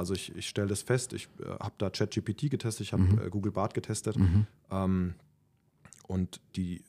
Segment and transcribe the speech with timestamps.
[0.00, 3.18] Also ich, ich stelle das fest, ich äh, habe da ChatGPT getestet, ich habe Mhm.
[3.18, 4.16] äh, Google Bart getestet
[4.70, 5.14] ähm,
[6.08, 6.82] und die,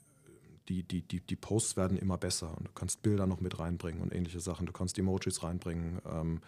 [0.69, 4.01] die, die, die, die Posts werden immer besser und du kannst Bilder noch mit reinbringen
[4.01, 4.65] und ähnliche Sachen.
[4.65, 5.99] Du kannst Emojis reinbringen.
[6.09, 6.39] Ähm,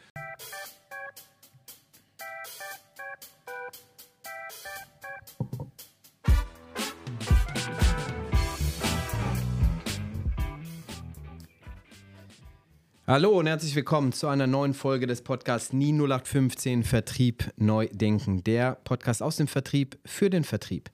[13.13, 18.43] Hallo und herzlich willkommen zu einer neuen Folge des Podcasts Nie 0815 Vertrieb neu denken.
[18.43, 20.89] Der Podcast aus dem Vertrieb für den Vertrieb.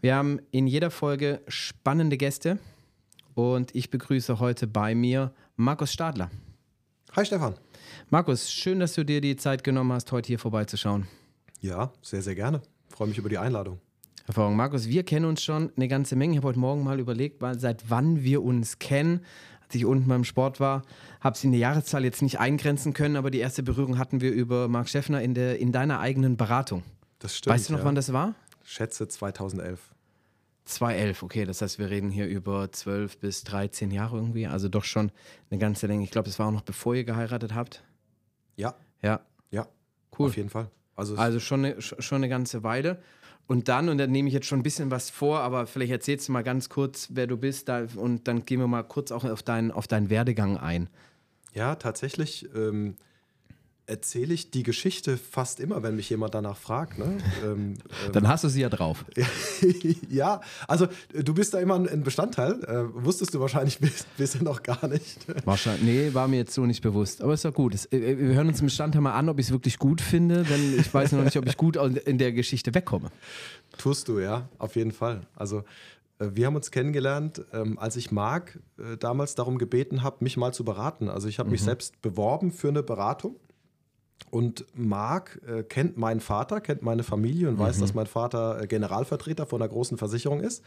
[0.00, 2.60] Wir haben in jeder Folge spannende Gäste
[3.34, 6.30] und ich begrüße heute bei mir Markus Stadler.
[7.16, 7.56] Hi Stefan.
[8.08, 11.08] Markus, schön, dass du dir die Zeit genommen hast, heute hier vorbeizuschauen.
[11.60, 12.62] Ja, sehr, sehr gerne.
[12.88, 13.80] Freue mich über die Einladung.
[14.26, 14.56] Hervorragend.
[14.56, 16.32] Markus, wir kennen uns schon eine ganze Menge.
[16.32, 19.20] Ich habe heute Morgen mal überlegt, seit wann wir uns kennen.
[19.74, 20.82] Ich unten beim Sport war,
[21.20, 24.32] habe sie in der Jahreszahl jetzt nicht eingrenzen können, aber die erste Berührung hatten wir
[24.32, 26.82] über Marc Schäffner in, der, in deiner eigenen Beratung.
[27.18, 27.54] Das stimmt.
[27.54, 27.84] weißt du noch, ja.
[27.86, 28.34] wann das war?
[28.64, 29.80] Schätze 2011.
[30.66, 34.84] 2011, okay, das heißt, wir reden hier über 12 bis 13 Jahre irgendwie, also doch
[34.84, 35.10] schon
[35.50, 36.04] eine ganze Länge.
[36.04, 37.84] Ich glaube, das war auch noch bevor ihr geheiratet habt.
[38.56, 39.66] Ja, Ja, ja.
[40.18, 40.28] Cool.
[40.28, 40.70] Auf jeden Fall.
[40.96, 43.02] Also, also schon eine, sch- schon eine ganze Weile.
[43.46, 46.28] Und dann, und dann nehme ich jetzt schon ein bisschen was vor, aber vielleicht erzählst
[46.28, 49.24] du mal ganz kurz, wer du bist, da, und dann gehen wir mal kurz auch
[49.24, 50.88] auf deinen, auf deinen Werdegang ein.
[51.52, 52.96] Ja, tatsächlich ähm,
[53.86, 56.98] erzähle ich die Geschichte fast immer, wenn mich jemand danach fragt.
[56.98, 57.18] Ne?
[57.44, 57.74] ähm,
[58.06, 59.04] ähm, Dann hast du sie ja drauf.
[60.08, 62.62] ja, also äh, du bist da immer ein Bestandteil.
[62.64, 65.26] Äh, wusstest du wahrscheinlich bis, bisher noch gar nicht.
[65.44, 65.84] Wahrscheinlich.
[65.84, 67.22] Nee, war mir jetzt so nicht bewusst.
[67.22, 67.74] Aber ist ja gut.
[67.74, 70.44] Es, äh, wir hören uns im Bestandteil mal an, ob ich es wirklich gut finde,
[70.44, 73.10] denn ich weiß noch nicht, ob ich gut in der Geschichte wegkomme.
[73.78, 75.26] Tust du, ja, auf jeden Fall.
[75.34, 75.64] Also
[76.18, 80.36] äh, wir haben uns kennengelernt, ähm, als ich Marc äh, damals darum gebeten habe, mich
[80.36, 81.08] mal zu beraten.
[81.08, 83.36] Also ich habe mich selbst beworben für eine Beratung.
[84.30, 88.66] Und Marc äh, kennt meinen Vater, kennt meine Familie und weiß, dass mein Vater äh,
[88.66, 90.62] Generalvertreter von einer großen Versicherung ist.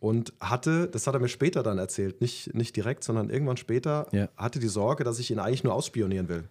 [0.00, 4.06] Und hatte, das hat er mir später dann erzählt, nicht, nicht direkt, sondern irgendwann später,
[4.12, 4.28] Ja.
[4.36, 6.44] hatte die Sorge, dass ich ihn eigentlich nur ausspionieren will.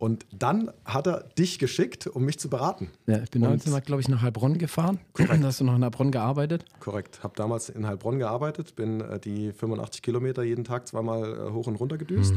[0.00, 2.88] Und dann hat er dich geschickt, um mich zu beraten.
[3.06, 4.98] Ja, ich bin Und- 19 Mal, glaube ich, nach Heilbronn gefahren.
[5.18, 6.64] Da hast du noch in Heilbronn gearbeitet.
[6.80, 7.22] Korrekt.
[7.22, 11.66] Habe damals in Heilbronn gearbeitet, bin äh, die 85 Kilometer jeden Tag zweimal äh, hoch
[11.66, 12.32] und runter gedüst.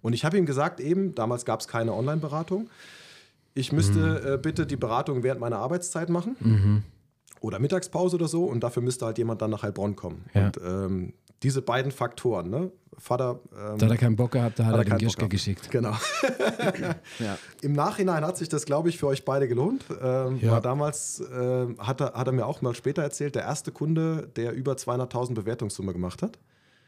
[0.00, 2.70] Und ich habe ihm gesagt, eben, damals gab es keine Online-Beratung.
[3.54, 6.84] Ich müsste äh, bitte die Beratung während meiner Arbeitszeit machen.
[7.40, 8.44] Oder Mittagspause oder so.
[8.44, 10.24] Und dafür müsste halt jemand dann nach Heilbronn kommen.
[10.34, 10.46] Ja.
[10.46, 11.12] Und ähm,
[11.42, 12.72] diese beiden Faktoren, ne?
[13.00, 13.38] Vater.
[13.52, 15.30] Ähm, Da hat er keinen Bock gehabt, da hat, hat er den gehabt.
[15.30, 15.70] geschickt.
[15.70, 15.94] Genau.
[17.18, 17.38] Ja.
[17.62, 19.84] Im Nachhinein hat sich das, glaube ich, für euch beide gelohnt.
[20.02, 20.52] Ähm, Ja.
[20.52, 24.28] War damals, äh, hat, er, hat er mir auch mal später erzählt, der erste Kunde,
[24.36, 26.38] der über 200.000 Bewertungssumme gemacht hat.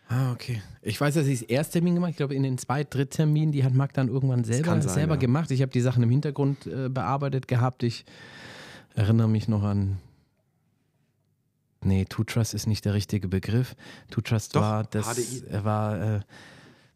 [0.09, 0.61] Ah, okay.
[0.83, 3.75] Ich weiß, dass ich das Ersttermin gemacht Ich glaube, in den zwei, Drittterminen, die hat
[3.75, 5.21] Marc dann irgendwann selber, kann sein, selber ja.
[5.21, 5.51] gemacht.
[5.53, 7.85] Ich habe die Sachen im Hintergrund äh, bearbeitet gehabt.
[7.85, 8.05] Ich
[8.97, 9.99] erinnere mich noch an.
[11.83, 13.75] Nee, To Trust ist nicht der richtige Begriff.
[14.11, 15.07] To Trust Doch, war das.
[15.17, 15.47] HDI.
[15.51, 16.17] äh, war.
[16.17, 16.21] Äh,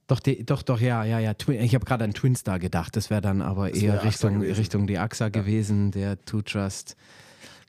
[0.06, 1.32] doch, die, doch, doch, ja, ja, ja.
[1.48, 2.94] Ich habe gerade an Twinstar gedacht.
[2.96, 4.42] Das wäre dann aber Das eher Richtung.
[4.42, 6.96] Richtung die AXA gewesen, der To Trust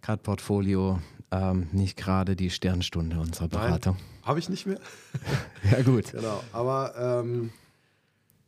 [0.01, 0.99] Card Portfolio.
[1.31, 3.97] Ähm, nicht gerade die Sternstunde unserer Beratung.
[4.23, 4.79] Habe ich nicht mehr.
[5.71, 6.11] Ja, gut.
[6.11, 6.43] Genau.
[6.51, 7.51] Aber ähm,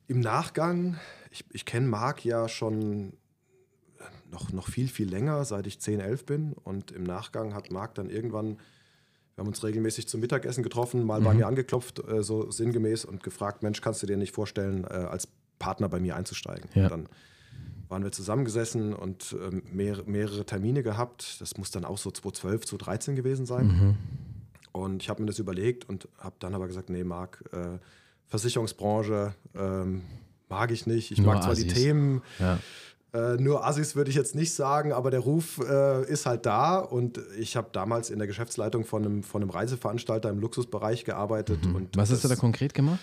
[0.07, 0.97] im Nachgang,
[1.31, 3.13] ich, ich kenne Marc ja schon
[4.31, 6.53] noch, noch viel, viel länger, seit ich 10, 11 bin.
[6.53, 8.57] Und im Nachgang hat Marc dann irgendwann,
[9.35, 11.25] wir haben uns regelmäßig zum Mittagessen getroffen, mal Mhm.
[11.25, 14.88] bei mir angeklopft, äh, so sinngemäß, und gefragt, Mensch, kannst du dir nicht vorstellen, äh,
[14.88, 15.27] als
[15.59, 16.69] Partner bei mir einzusteigen?
[16.73, 16.83] Ja.
[16.85, 17.09] Und dann
[17.89, 21.39] waren wir zusammengesessen und ähm, mehrere, mehrere Termine gehabt.
[21.39, 23.67] Das muss dann auch so 2012, 2013 gewesen sein.
[23.67, 23.95] Mhm.
[24.73, 27.77] Und ich habe mir das überlegt und habe dann aber gesagt, nee, Marc, äh,
[28.27, 30.01] Versicherungsbranche ähm,
[30.49, 31.11] mag ich nicht.
[31.11, 31.73] Ich Nur mag zwar die Assis.
[31.73, 32.59] Themen, Ja.
[33.13, 36.78] Äh, nur Assis würde ich jetzt nicht sagen, aber der Ruf äh, ist halt da.
[36.78, 41.66] Und ich habe damals in der Geschäftsleitung von einem, von einem Reiseveranstalter im Luxusbereich gearbeitet.
[41.66, 41.88] Und Mhm.
[41.95, 43.00] Was hast du da konkret gemacht?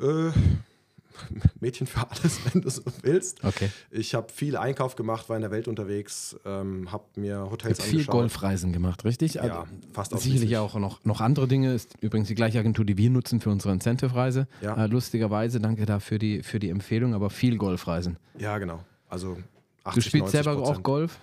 [0.00, 0.30] Äh,
[1.60, 3.42] Mädchen für alles, wenn du so willst.
[3.44, 3.70] Okay.
[3.90, 7.92] Ich habe viel Einkauf gemacht, war in der Welt unterwegs, ähm, habe mir Hotels Viel
[8.00, 8.12] angeschaut.
[8.12, 9.34] Golfreisen gemacht, richtig?
[9.34, 10.58] Ja, Also, fast Sicherlich ausschließlich.
[10.58, 11.74] auch noch, noch andere Dinge.
[11.74, 14.46] Ist übrigens die gleiche Agentur, die wir nutzen für unsere Incentive-Reise.
[14.60, 14.84] Ja.
[14.84, 18.18] Äh, lustigerweise, danke da für die, für die Empfehlung, aber viel Golfreisen.
[18.38, 18.80] Ja, genau.
[19.08, 19.36] Also
[19.84, 20.82] 80, Du spielst 90 selber auch.
[20.82, 21.18] Golf?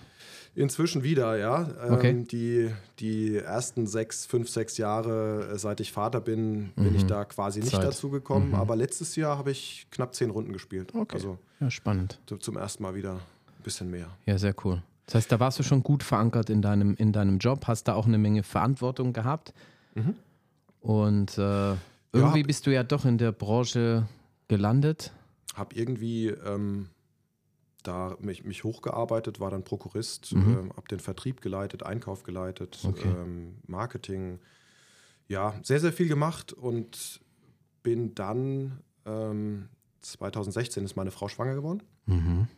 [0.56, 1.68] Inzwischen wieder, ja.
[1.84, 2.24] Ähm, Okay.
[2.30, 2.70] Die,
[3.00, 7.58] die ersten sechs, fünf, sechs Jahre, äh, seit ich Vater bin, bin ich da quasi
[7.60, 7.76] nicht Mhm.
[7.78, 7.86] Zeit.
[7.88, 8.54] dazu gekommen.
[8.54, 10.94] Aber letztes Jahr habe ich knapp zehn Runden gespielt.
[10.94, 11.14] Okay.
[11.16, 12.20] Also Ja, spannend.
[12.26, 14.06] zu- zum ersten Mal wieder ein bisschen mehr.
[14.26, 14.80] Ja, sehr cool.
[15.06, 17.94] Das heißt, da warst du schon gut verankert in deinem, in deinem Job, hast da
[17.94, 19.52] auch eine Menge Verantwortung gehabt.
[19.96, 20.14] Mhm.
[20.80, 21.72] Und äh,
[22.12, 24.06] irgendwie hab- bist du ja doch in der Branche
[24.48, 25.10] gelandet.
[25.54, 26.88] Habe irgendwie ähm,
[27.84, 30.58] da mich, mich hochgearbeitet, war dann Prokurist, Mhm.
[30.58, 33.08] ähm, habe den Vertrieb geleitet, Einkauf geleitet, Okay.
[33.08, 34.40] ähm, Marketing.
[35.28, 37.20] Ja, sehr, sehr viel gemacht und
[37.82, 39.68] bin dann, ähm,
[40.00, 42.48] 2016 ist meine Frau schwanger geworden Mhm.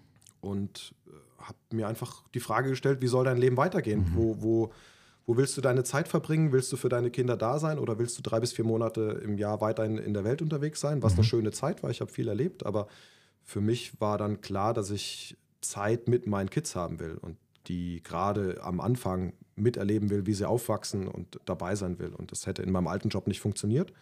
[0.40, 1.10] und äh,
[1.44, 4.00] habe mir einfach die Frage gestellt, wie soll dein Leben weitergehen?
[4.00, 4.14] Mhm.
[4.14, 4.72] Wo, wo,
[5.26, 6.50] wo willst du deine Zeit verbringen?
[6.52, 9.38] Willst du für deine Kinder da sein oder willst du drei bis vier Monate im
[9.38, 11.02] Jahr weiterhin in der Welt unterwegs sein?
[11.02, 12.86] Was eine schöne Zeit war, ich habe viel erlebt, aber
[13.46, 17.36] für mich war dann klar, dass ich Zeit mit meinen Kids haben will und
[17.68, 22.12] die gerade am Anfang miterleben will, wie sie aufwachsen und dabei sein will.
[22.12, 23.92] Und das hätte in meinem alten Job nicht funktioniert.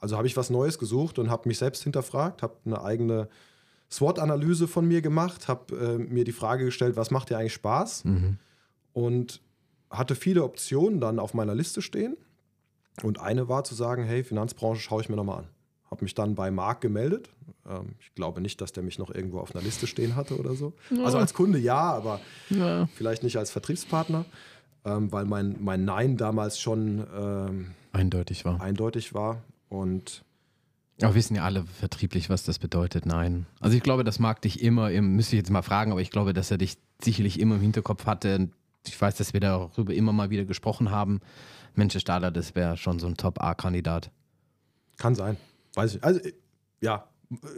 [0.00, 3.28] Also habe ich was Neues gesucht und habe mich selbst hinterfragt, habe eine eigene
[3.90, 8.04] SWOT-Analyse von mir gemacht, habe äh, mir die Frage gestellt, was macht dir eigentlich Spaß?
[8.04, 8.38] Mhm.
[8.92, 9.40] Und
[9.88, 12.16] hatte viele Optionen dann auf meiner Liste stehen.
[13.02, 15.48] Und eine war zu sagen, hey, Finanzbranche schaue ich mir nochmal an.
[15.90, 17.30] Habe mich dann bei Marc gemeldet.
[17.68, 20.54] Ähm, ich glaube nicht, dass der mich noch irgendwo auf einer Liste stehen hatte oder
[20.54, 20.72] so.
[21.04, 22.86] Also als Kunde ja, aber Ja.
[22.94, 24.24] vielleicht nicht als Vertriebspartner,
[24.84, 28.60] ähm, weil mein, mein Nein damals schon ähm, Eindeutig war.
[28.60, 29.42] eindeutig war.
[29.68, 30.22] Und
[31.02, 33.04] Aber wissen ja alle vertrieblich, was das bedeutet.
[33.06, 33.46] Nein.
[33.58, 36.10] Also ich glaube, das mag dich immer, im, müsste ich jetzt mal fragen, aber ich
[36.10, 38.48] glaube, dass er dich sicherlich immer im Hinterkopf hatte.
[38.86, 41.20] Ich weiß, dass wir darüber immer mal wieder gesprochen haben.
[41.74, 44.10] Mensch, der Stadler, das wäre schon so ein Top-A-Kandidat.
[44.98, 45.36] Kann sein.
[45.74, 46.04] Weiß ich.
[46.04, 46.32] Also, äh,
[46.80, 47.08] ja.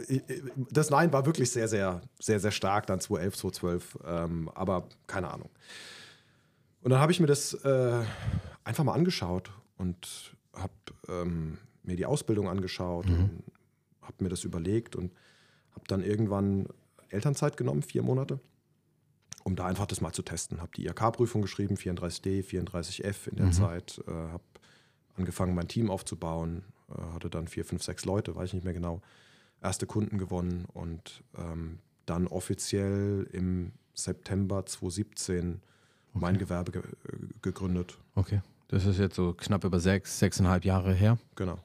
[0.07, 3.99] äh, äh, Das Nein war wirklich sehr, sehr, sehr, sehr stark, dann 2011, 2012.
[4.05, 5.49] Ähm, aber keine Ahnung.
[6.81, 8.03] Und dann habe ich mir das äh,
[8.63, 10.73] einfach mal angeschaut und habe
[11.07, 13.43] ähm, mir die Ausbildung angeschaut und
[14.01, 15.11] habe mir das überlegt und
[15.71, 16.67] habe dann irgendwann
[17.09, 18.39] Elternzeit genommen, vier Monate,
[19.43, 20.61] um da einfach das mal zu testen.
[20.61, 24.43] Habe die IHK-Prüfung geschrieben, 34D, 34F in der Zeit, äh, habe
[25.15, 26.63] angefangen, mein Team aufzubauen,
[27.13, 29.01] hatte dann vier, fünf, sechs Leute, weiß ich nicht mehr genau,
[29.61, 35.61] erste Kunden gewonnen und ähm, dann offiziell im September 2017
[36.13, 37.97] mein Gewerbe ge äh, gegründet.
[38.15, 38.41] Okay.
[38.67, 41.17] Das ist jetzt so knapp über sechs, sechseinhalb Jahre her.
[41.35, 41.59] Genau.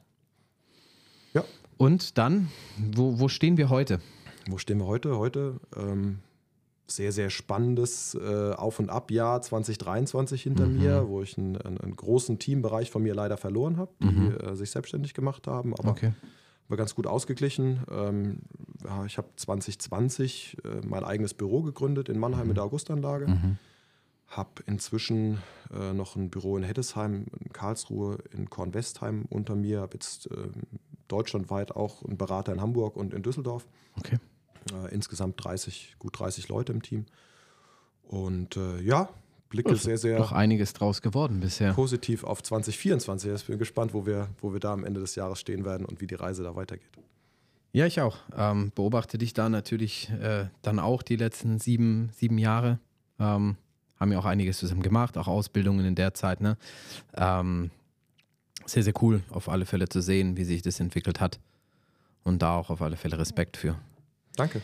[1.33, 1.43] Ja,
[1.77, 3.99] Und dann, wo, wo stehen wir heute?
[4.47, 5.17] wo stehen wir heute?
[5.17, 6.19] Heute ähm,
[6.91, 12.39] sehr, sehr spannendes äh, Auf- und Ab-Jahr 2023 hinter mir, wo ich einen, einen, großen
[12.39, 16.13] Teambereich von mir leider verloren habe, die äh, sich selbstständig gemacht haben, aber Okay.
[16.67, 17.83] war ganz gut ausgeglichen.
[17.91, 18.39] Ähm,
[18.83, 23.27] ja, ich habe 2020 äh, mein eigenes Büro gegründet in Mannheim mit der Augustanlage.
[24.27, 25.39] Habe inzwischen
[25.73, 29.81] äh, noch ein Büro in Heddesheim, in Karlsruhe, in Kornwestheim unter mir.
[29.81, 33.67] Habe jetzt ähm, deutschlandweit auch einen Berater in Hamburg und in Düsseldorf.
[33.97, 34.19] Okay.
[34.73, 37.05] Äh, insgesamt 30, gut 30 Leute im Team.
[38.03, 39.09] Und äh, ja,
[39.49, 41.73] blicke sehr, sehr Doch einiges draus geworden bisher.
[41.73, 43.31] positiv auf 2024.
[43.33, 46.01] Ich bin gespannt, wo wir, wo wir da am Ende des Jahres stehen werden und
[46.01, 46.89] wie die Reise da weitergeht.
[47.71, 48.17] Ja, ich auch.
[48.35, 52.79] Ähm, beobachte dich da natürlich äh, dann auch die letzten sieben, sieben Jahre.
[53.19, 53.57] Ähm,
[53.99, 56.41] haben ja auch einiges zusammen gemacht, auch Ausbildungen in der Zeit.
[56.41, 56.57] Ne?
[57.15, 57.69] Ähm,
[58.65, 61.39] sehr, sehr cool, auf alle Fälle zu sehen, wie sich das entwickelt hat.
[62.23, 63.75] Und da auch auf alle Fälle Respekt für.
[64.39, 64.61] Danke.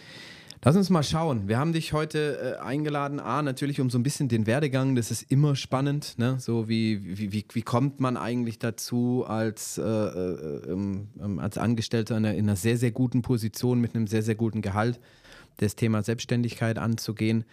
[0.63, 1.47] Lass uns mal schauen.
[1.47, 3.19] Wir haben dich heute äh, eingeladen.
[3.19, 4.95] A, natürlich um so ein bisschen den Werdegang.
[4.95, 6.17] Das ist immer spannend.
[6.17, 6.37] Ne?
[6.39, 11.59] So wie, wie, wie, wie kommt man eigentlich dazu, als, äh, äh, ähm, ähm, als
[11.59, 14.99] Angestellter in einer, in einer sehr, sehr guten Position mit einem sehr, sehr guten Gehalt
[15.57, 17.45] das Thema Selbstständigkeit anzugehen.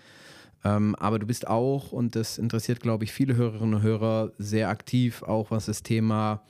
[0.65, 4.71] Ähm, aber du bist auch, und das interessiert, glaube ich, viele Hörerinnen und Hörer, sehr
[4.71, 6.43] aktiv, auch was das Thema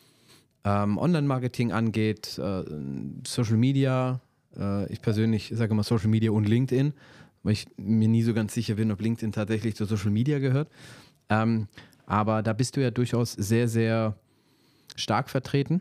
[0.64, 2.62] ähm, Online-Marketing angeht, äh,
[3.26, 4.20] Social Media.
[4.58, 6.92] Äh, ich persönlich sage immer Social Media und LinkedIn,
[7.42, 10.68] weil ich mir nie so ganz sicher bin, ob LinkedIn tatsächlich zu Social Media gehört.
[11.28, 11.68] Ähm,
[12.06, 14.16] aber da bist du ja durchaus sehr, sehr
[14.96, 15.80] stark vertreten.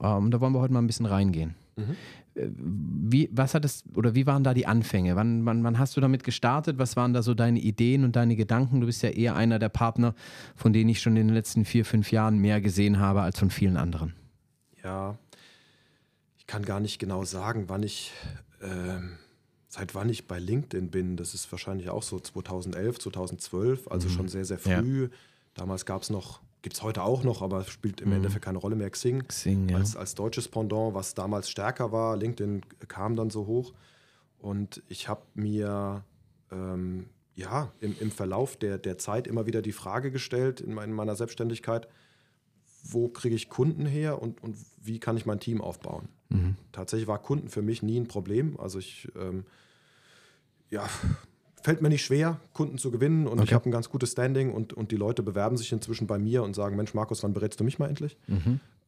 [0.00, 1.54] Ähm, da wollen wir heute mal ein bisschen reingehen.
[2.34, 5.16] Äh, Wie, was hat es, oder wie waren da die Anfänge?
[5.16, 6.78] Wann, wann, wann hast du damit gestartet?
[6.78, 8.80] Was waren da so deine Ideen und deine Gedanken?
[8.80, 10.14] Du bist ja eher einer der Partner,
[10.56, 13.50] von denen ich schon in den letzten vier, fünf Jahren mehr gesehen habe als von
[13.50, 14.14] vielen anderen.
[14.82, 15.16] Ja,
[16.42, 18.12] ich kann gar nicht genau sagen, wann ich,
[18.60, 19.16] ähm,
[19.68, 21.16] seit wann ich bei LinkedIn bin.
[21.16, 24.80] Das ist wahrscheinlich auch so 2011, 2012, also schon sehr, sehr Ja.
[24.80, 25.08] früh.
[25.54, 28.74] Damals gab es noch, gibt es heute auch noch, aber spielt im Endeffekt keine Rolle
[28.74, 28.90] mehr.
[28.90, 29.76] Xing, Xing, ja.
[29.76, 32.16] als, als deutsches Pendant, was damals stärker war.
[32.16, 33.72] LinkedIn kam dann so hoch.
[34.40, 36.02] Und ich habe mir
[36.50, 37.06] ähm,
[37.36, 40.96] ja, im, im Verlauf der, der Zeit immer wieder die Frage gestellt in, mein, in
[40.96, 41.86] meiner Selbstständigkeit,
[42.82, 46.08] wo kriege ich Kunden her und, und wie kann ich mein Team aufbauen?
[46.72, 48.58] Tatsächlich war Kunden für mich nie ein Problem.
[48.58, 49.44] Also ich, ähm,
[50.70, 50.88] ja,
[51.62, 53.54] fällt mir nicht schwer, Kunden zu gewinnen und ich Okay.
[53.54, 56.54] habe ein ganz gutes Standing und, und die Leute bewerben sich inzwischen bei mir und
[56.54, 58.16] sagen, Mensch Markus, wann berätst du mich mal endlich?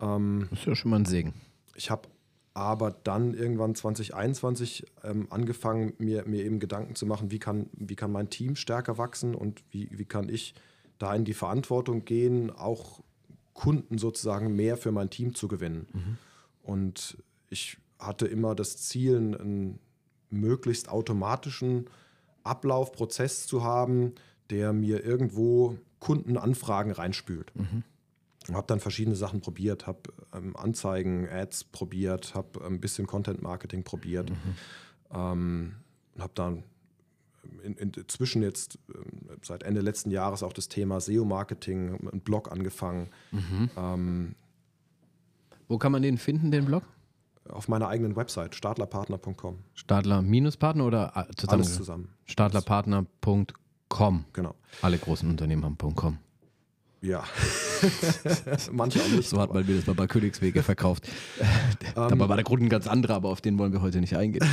[0.01, 1.35] Ähm, Das ist ja schon mal ein Segen.
[1.77, 2.09] ich habe
[2.55, 7.97] aber dann irgendwann 2021 ähm, angefangen, mir, mir eben Gedanken zu machen, wie kann, wie
[7.97, 10.55] kann mein Team stärker wachsen und wie, wie kann ich
[10.99, 13.03] da in die Verantwortung gehen, auch
[13.55, 15.87] Kunden sozusagen mehr für mein Team zu gewinnen.
[15.93, 16.19] Mhm.
[16.63, 17.19] Und
[17.49, 19.79] ich hatte immer das Ziel, einen
[20.31, 21.89] möglichst automatischen
[22.43, 24.15] Ablaufprozess zu haben,
[24.51, 27.53] der mir irgendwo Kundenanfragen reinspült.
[27.55, 27.85] Mhm.
[28.53, 30.01] Habe dann verschiedene Sachen probiert, habe
[30.35, 34.37] ähm, Anzeigen, Ads probiert, habe ein bisschen Content Marketing probiert, mhm.
[35.15, 35.75] ähm,
[36.19, 36.65] habe dann
[37.63, 42.53] in, in, inzwischen jetzt ähm, seit Ende letzten Jahres auch das Thema SEO-Marketing, einen Blog
[42.53, 43.09] angefangen.
[43.33, 43.71] Mhm.
[43.77, 44.35] Ähm,
[45.69, 46.83] Wo kann man den finden, den Blog?
[47.49, 49.59] Auf meiner eigenen Website, stadlerpartner.com.
[49.75, 51.63] Stadler-Partner oder äh, zusammen?
[51.63, 52.09] Alles zusammen.
[52.25, 54.25] Stadlerpartner.com.
[54.33, 54.55] Genau.
[54.81, 56.19] Alle großen Unternehmen haben .com.
[57.05, 57.23] Ja,
[58.73, 59.29] manche auch nicht.
[59.29, 61.07] So hat man mir das mal bei Königswege verkauft.
[61.95, 64.17] Um, Dabei war der Grund ein ganz anderer, aber auf den wollen wir heute nicht
[64.17, 64.47] eingehen.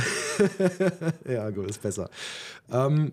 [1.28, 2.10] ja, gut, ist besser.
[2.70, 3.12] Ähm,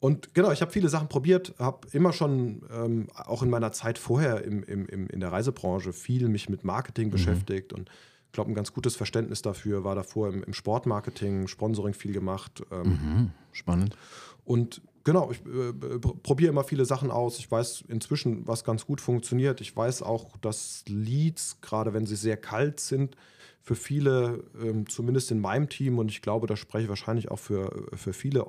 [0.00, 3.98] und genau, ich habe viele Sachen probiert, habe immer schon, ähm, auch in meiner Zeit
[3.98, 7.12] vorher im, im, im, in der Reisebranche, viel mich mit Marketing mhm.
[7.12, 7.90] beschäftigt und
[8.26, 12.62] ich glaube, ein ganz gutes Verständnis dafür war davor im, im Sportmarketing, Sponsoring viel gemacht.
[12.70, 13.30] Ähm, mhm.
[13.52, 13.96] Spannend.
[14.44, 17.38] Und Genau, ich äh, probiere immer viele Sachen aus.
[17.38, 19.62] Ich weiß inzwischen, was ganz gut funktioniert.
[19.62, 23.16] Ich weiß auch, dass Leads, gerade wenn sie sehr kalt sind,
[23.62, 27.38] für viele, ähm, zumindest in meinem Team, und ich glaube, da spreche ich wahrscheinlich auch
[27.38, 28.48] für, für viele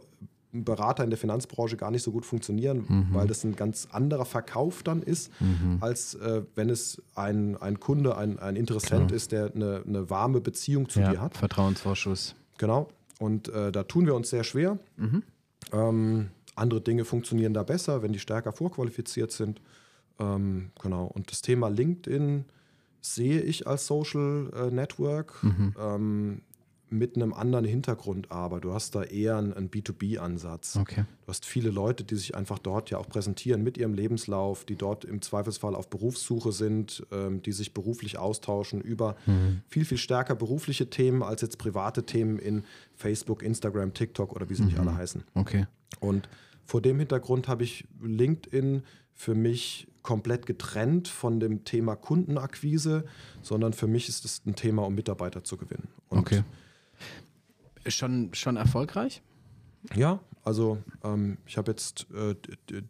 [0.51, 3.08] Berater in der Finanzbranche gar nicht so gut funktionieren, mhm.
[3.13, 5.78] weil das ein ganz anderer Verkauf dann ist, mhm.
[5.80, 9.16] als äh, wenn es ein, ein Kunde, ein, ein Interessent Klar.
[9.16, 11.38] ist, der eine, eine warme Beziehung zu ja, dir hat.
[11.38, 12.36] Vertrauensvorschuss.
[12.58, 12.89] Genau.
[13.18, 14.78] Und äh, da tun wir uns sehr schwer.
[14.98, 15.24] Mhm.
[15.72, 19.62] Ähm, andere Dinge funktionieren da besser, wenn die stärker vorqualifiziert sind.
[20.20, 21.06] Ähm, genau.
[21.06, 22.46] Und das Thema LinkedIn
[23.01, 25.75] sehe ich als Social äh, Network mhm.
[25.80, 26.42] ähm,
[26.92, 30.75] mit einem anderen Hintergrund, aber du hast da eher einen, einen B2B-Ansatz.
[30.75, 31.06] Okay.
[31.22, 34.75] Du hast viele Leute, die sich einfach dort ja auch präsentieren mit ihrem Lebenslauf, die
[34.75, 39.62] dort im Zweifelsfall auf Berufssuche sind, ähm, die sich beruflich austauschen über mhm.
[39.68, 42.63] viel, viel stärker berufliche Themen als jetzt private Themen in
[42.96, 44.70] Facebook, Instagram, TikTok oder wie sie mhm.
[44.70, 45.24] nicht alle heißen.
[45.36, 45.68] Okay.
[46.00, 46.28] Und
[46.69, 48.83] vor dem Hintergrund habe ich LinkedIn
[49.15, 53.05] für mich komplett getrennt von dem Thema Kundenakquise,
[53.41, 55.88] sondern für mich ist es ein Thema, um Mitarbeiter zu gewinnen.
[56.09, 56.43] Und okay.
[57.88, 59.23] Schon, schon erfolgreich?
[59.95, 62.35] Ja, also ähm, ich habe jetzt äh,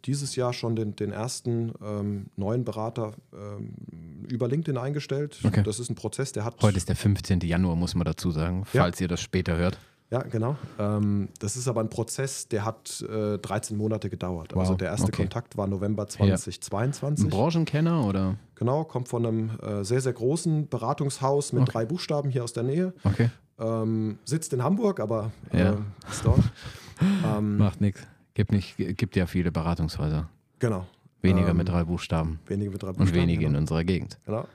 [0.04, 5.40] dieses Jahr schon den, den ersten ähm, neuen Berater ähm, über LinkedIn eingestellt.
[5.42, 5.62] Okay.
[5.62, 6.60] Das ist ein Prozess, der hat.
[6.60, 7.40] Heute ist der 15.
[7.40, 9.04] Januar, muss man dazu sagen, falls ja.
[9.04, 9.78] ihr das später hört.
[10.10, 10.56] Ja, genau.
[10.78, 14.48] Ähm, das ist aber ein Prozess, der hat äh, 13 Monate gedauert.
[14.48, 14.62] Also wow.
[14.62, 15.22] Also der erste okay.
[15.22, 17.26] Kontakt war November 2022.
[17.26, 18.36] Ein Branchenkenner oder?
[18.56, 21.72] Genau, kommt von einem äh, sehr, sehr großen Beratungshaus mit okay.
[21.72, 22.92] drei Buchstaben hier aus der Nähe.
[23.04, 23.30] Okay.
[23.60, 25.78] Ähm, sitzt in Hamburg, aber äh, ja.
[26.10, 26.40] ist dort.
[27.24, 28.04] ähm, Macht nichts.
[28.34, 30.28] Gibt, gibt ja viele Beratungshäuser.
[30.58, 30.86] Genau.
[31.22, 32.40] Weniger mit ähm, drei Buchstaben.
[32.46, 33.08] Weniger mit drei Buchstaben.
[33.08, 33.50] Und wenige genau.
[33.50, 34.18] in unserer Gegend.
[34.26, 34.46] Genau.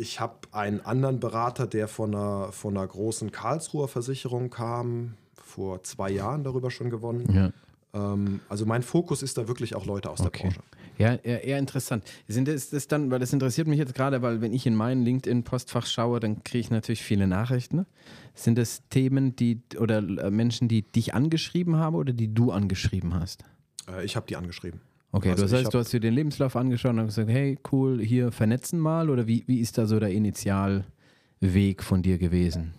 [0.00, 5.82] Ich habe einen anderen Berater, der von einer, von einer großen Karlsruher Versicherung kam, vor
[5.82, 7.28] zwei Jahren darüber schon gewonnen.
[7.32, 7.52] Ja.
[7.92, 10.30] Ähm, also mein Fokus ist da wirklich auch Leute aus okay.
[10.30, 10.60] der Branche.
[10.96, 12.04] Ja, eher, eher interessant.
[12.28, 15.02] Sind das, das dann, weil das interessiert mich jetzt gerade, weil wenn ich in meinen
[15.02, 17.86] LinkedIn-Postfach schaue, dann kriege ich natürlich viele Nachrichten.
[18.34, 23.14] Sind das Themen, die oder äh, Menschen, die dich angeschrieben haben oder die du angeschrieben
[23.14, 23.44] hast?
[23.88, 24.80] Äh, ich habe die angeschrieben.
[25.12, 28.30] Okay, also das heißt, du hast dir den Lebenslauf angeschaut und gesagt, hey, cool, hier
[28.30, 32.72] vernetzen mal oder wie, wie ist da so der Initialweg von dir gewesen?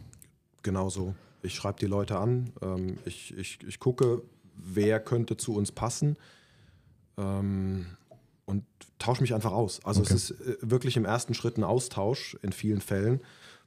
[0.64, 1.14] Genau so.
[1.44, 4.22] Ich schreibe die Leute an, ähm, ich, ich, ich gucke,
[4.56, 6.16] wer könnte zu uns passen
[7.18, 7.86] ähm,
[8.46, 8.64] und
[8.98, 9.84] tausche mich einfach aus.
[9.84, 10.14] Also okay.
[10.14, 13.20] es ist äh, wirklich im ersten Schritt ein Austausch in vielen Fällen,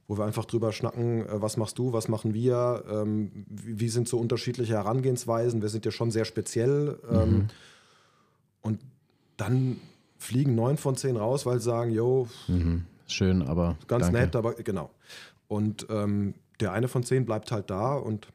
[0.07, 3.89] wo wir einfach drüber schnacken, äh, was machst du, was machen wir, ähm, wie, wie,
[3.89, 5.61] sind so unterschiedliche Herangehensweisen.
[5.61, 6.97] Wir sind ja schon sehr speziell.
[7.11, 7.47] Ähm, mhm
[8.65, 8.79] und
[9.37, 9.79] dann
[10.17, 12.85] fliegen neun von zehn raus, weil sie sagen, jo, mhm.
[13.07, 14.21] schön, aber ganz danke.
[14.21, 14.89] nett, aber genau.
[15.47, 18.27] Und ähm, der eine von zehn bleibt halt da und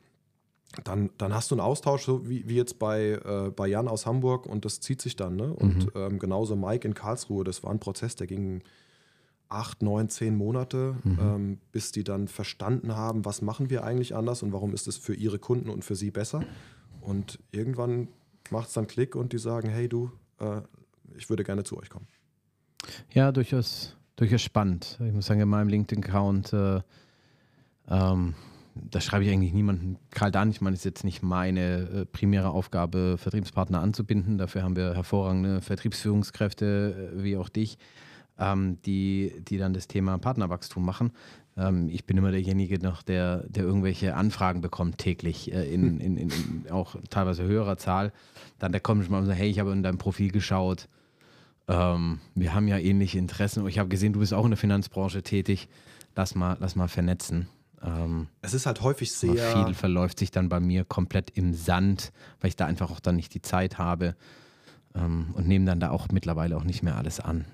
[0.84, 4.06] dann, dann hast du einen Austausch, so wie, wie jetzt bei, äh, bei Jan aus
[4.06, 5.34] Hamburg und das zieht sich dann.
[5.34, 5.52] Ne?
[5.52, 5.90] Und mhm.
[5.96, 8.62] ähm, genauso Mike in Karlsruhe, das war ein Prozess, der ging
[9.48, 11.18] acht, neun, zehn Monate, mhm.
[11.20, 14.96] ähm, bis die dann verstanden haben, was machen wir eigentlich anders und warum ist es
[14.96, 16.44] für ihre Kunden und für sie besser.
[17.00, 18.06] Und irgendwann
[18.50, 20.60] macht es dann Klick und die sagen, hey du, äh,
[21.16, 22.06] ich würde gerne zu euch kommen.
[23.12, 24.98] Ja, durchaus, durchaus spannend.
[25.04, 26.80] Ich muss sagen, in meinem LinkedIn-Account, äh,
[27.88, 28.34] ähm,
[28.74, 30.50] da schreibe ich eigentlich niemanden kalt an.
[30.50, 34.38] Ich meine, es ist jetzt nicht meine äh, primäre Aufgabe, Vertriebspartner anzubinden.
[34.38, 37.78] Dafür haben wir hervorragende Vertriebsführungskräfte äh, wie auch dich,
[38.38, 41.12] ähm, die, die dann das Thema Partnerwachstum machen.
[41.56, 46.16] Ähm, ich bin immer derjenige noch, der, der irgendwelche Anfragen bekommt täglich, äh, in, in,
[46.16, 48.12] in, in, auch teilweise höherer Zahl.
[48.58, 50.88] Dann da kommt mal und sagt, hey, ich habe in deinem Profil geschaut.
[51.68, 53.66] Ähm, wir haben ja ähnliche Interessen.
[53.68, 55.68] Ich habe gesehen, du bist auch in der Finanzbranche tätig.
[56.16, 57.48] Lass mal, lass mal vernetzen.
[57.82, 59.64] Ähm, es ist halt häufig sehr.
[59.64, 63.16] Viel verläuft sich dann bei mir komplett im Sand, weil ich da einfach auch dann
[63.16, 64.16] nicht die Zeit habe
[64.94, 67.46] ähm, und nehme dann da auch mittlerweile auch nicht mehr alles an.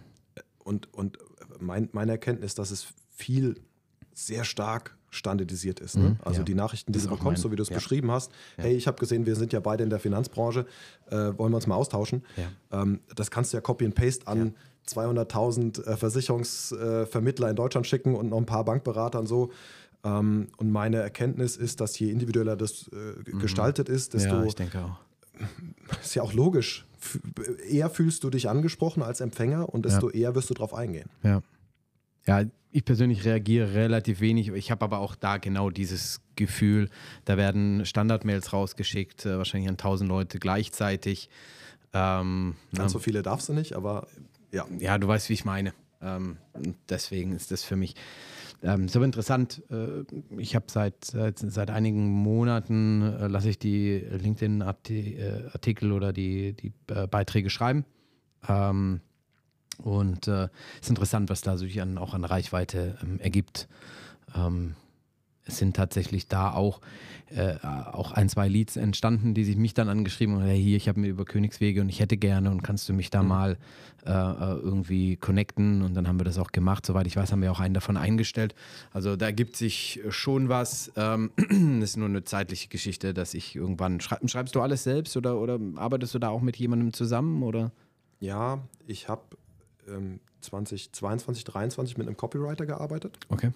[0.59, 1.19] Und, und
[1.61, 3.61] mein, meine Erkenntnis, dass es viel
[4.19, 5.97] sehr stark standardisiert ist.
[5.97, 6.11] Ne?
[6.11, 6.45] Mhm, also ja.
[6.45, 7.77] die Nachrichten, die du bekommst, mein, so wie du es ja.
[7.77, 8.65] beschrieben hast, ja.
[8.65, 10.67] hey, ich habe gesehen, wir sind ja beide in der Finanzbranche,
[11.11, 12.25] äh, wollen wir uns mal austauschen.
[12.73, 14.55] Ähm, das kannst du ja Copy and Paste an
[14.89, 19.51] 200.000 äh, Versicherungsvermittler äh, in Deutschland schicken und noch ein paar Bankberater und so.
[20.05, 23.39] Ähm, und meine Erkenntnis ist, dass je individueller das äh, mhm.
[23.39, 24.37] gestaltet ist, desto.
[24.37, 24.99] Ja, ich denke auch.
[26.03, 26.87] Ist ja auch logisch.
[26.99, 27.21] F
[27.69, 31.11] eher fühlst du dich angesprochen als Empfänger und desto eher wirst du darauf eingehen.
[31.23, 31.43] Ja.
[32.27, 32.43] Ja,
[32.77, 34.49] ich persönlich reagiere relativ wenig.
[34.49, 36.91] Ich habe aber auch da genau dieses Gefühl,
[37.25, 41.31] da werden Standardmails rausgeschickt, äh, wahrscheinlich an 1000 Leute gleichzeitig.
[41.95, 44.07] Ähm, Ganz so viele darfst du nicht, aber
[44.53, 44.67] ja.
[44.79, 45.73] Ja, du weißt, wie ich meine.
[46.03, 46.37] Ähm,
[46.91, 47.95] deswegen ist das für mich
[48.63, 49.63] ähm, aber interessant.
[49.71, 50.05] Äh,
[50.39, 56.73] ich habe seit, seit, seit einigen Monaten, äh, lasse ich die LinkedIn-Artikel oder die, die
[56.89, 57.85] äh, Beiträge schreiben.
[58.49, 59.01] Ähm,
[59.83, 60.49] und es äh,
[60.81, 63.69] ist interessant, was da sich an, auch an Reichweite ähm, ergibt.
[64.35, 64.75] Ähm,
[65.47, 66.81] es sind tatsächlich da auch,
[67.31, 70.89] äh, auch ein, zwei Leads entstanden, die sich mich dann angeschrieben haben, hey, hier, ich
[70.89, 73.29] habe mir über Königswege und ich hätte gerne und kannst du mich da mhm.
[73.29, 73.59] mal
[74.05, 76.85] äh, äh, irgendwie connecten und dann haben wir das auch gemacht.
[76.85, 78.55] Soweit ich weiß, haben wir auch einen davon eingestellt.
[78.93, 80.93] Also da gibt sich schon was.
[80.97, 81.47] Ähm, das
[81.91, 85.61] ist nur eine zeitliche Geschichte, dass ich irgendwann, schreib, schreibst du alles selbst oder, oder
[85.77, 87.71] arbeitest du da auch mit jemandem zusammen oder?
[88.19, 89.23] Ja, ich habe
[89.89, 93.19] ähm, 2022, 2023 mit einem Copywriter gearbeitet.
[93.29, 93.53] Okay.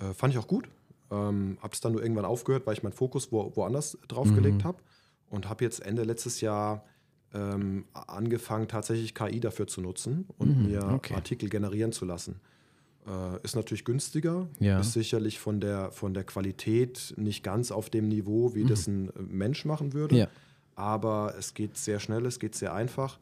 [0.00, 0.68] Äh, fand ich auch gut.
[1.10, 4.36] Ähm, habe es dann nur irgendwann aufgehört, weil ich meinen Fokus wo, woanders drauf mhm.
[4.36, 4.78] gelegt habe.
[5.28, 6.84] Und habe jetzt Ende letztes Jahr
[7.32, 11.14] ähm, angefangen, tatsächlich KI dafür zu nutzen und mhm, mir okay.
[11.14, 12.40] Artikel generieren zu lassen.
[13.06, 14.80] Äh, ist natürlich günstiger, ja.
[14.80, 18.68] ist sicherlich von der, von der Qualität nicht ganz auf dem Niveau, wie mhm.
[18.68, 20.16] das ein Mensch machen würde.
[20.16, 20.28] Ja.
[20.74, 23.18] Aber es geht sehr schnell, es geht sehr einfach.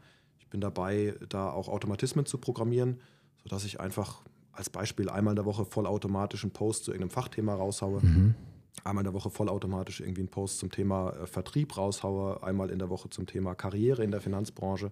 [0.48, 3.02] Ich bin dabei, da auch Automatismen zu programmieren,
[3.42, 8.00] sodass ich einfach als Beispiel einmal in der Woche vollautomatischen Post zu irgendeinem Fachthema raushaue.
[8.00, 8.34] Mhm.
[8.82, 12.78] Einmal in der Woche vollautomatisch irgendwie einen Post zum Thema äh, Vertrieb raushaue, einmal in
[12.78, 14.90] der Woche zum Thema Karriere in der Finanzbranche,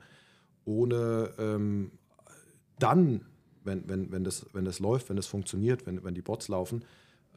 [0.67, 1.91] ohne ähm,
[2.79, 3.23] dann,
[3.65, 6.85] wenn, wenn, wenn, das, wenn das läuft, wenn das funktioniert, wenn, wenn die Bots laufen,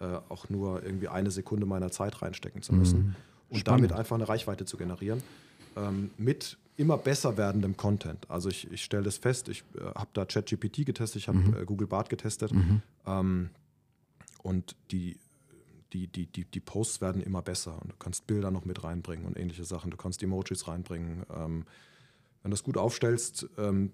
[0.01, 3.15] äh, auch nur irgendwie eine Sekunde meiner Zeit reinstecken zu müssen mhm.
[3.47, 5.23] und damit einfach eine Reichweite zu generieren.
[5.77, 8.29] Ähm, mit immer besser werdendem Content.
[8.29, 11.55] Also ich, ich stelle das fest, ich äh, habe da ChatGPT getestet, ich habe mhm.
[11.55, 12.81] äh, Google Bart getestet mhm.
[13.05, 13.49] ähm,
[14.41, 15.19] und die,
[15.91, 19.25] die, die, die, die Posts werden immer besser und du kannst Bilder noch mit reinbringen
[19.25, 21.25] und ähnliche Sachen, du kannst Emojis reinbringen.
[21.35, 21.65] Ähm,
[22.41, 23.91] wenn du das gut aufstellst, ähm,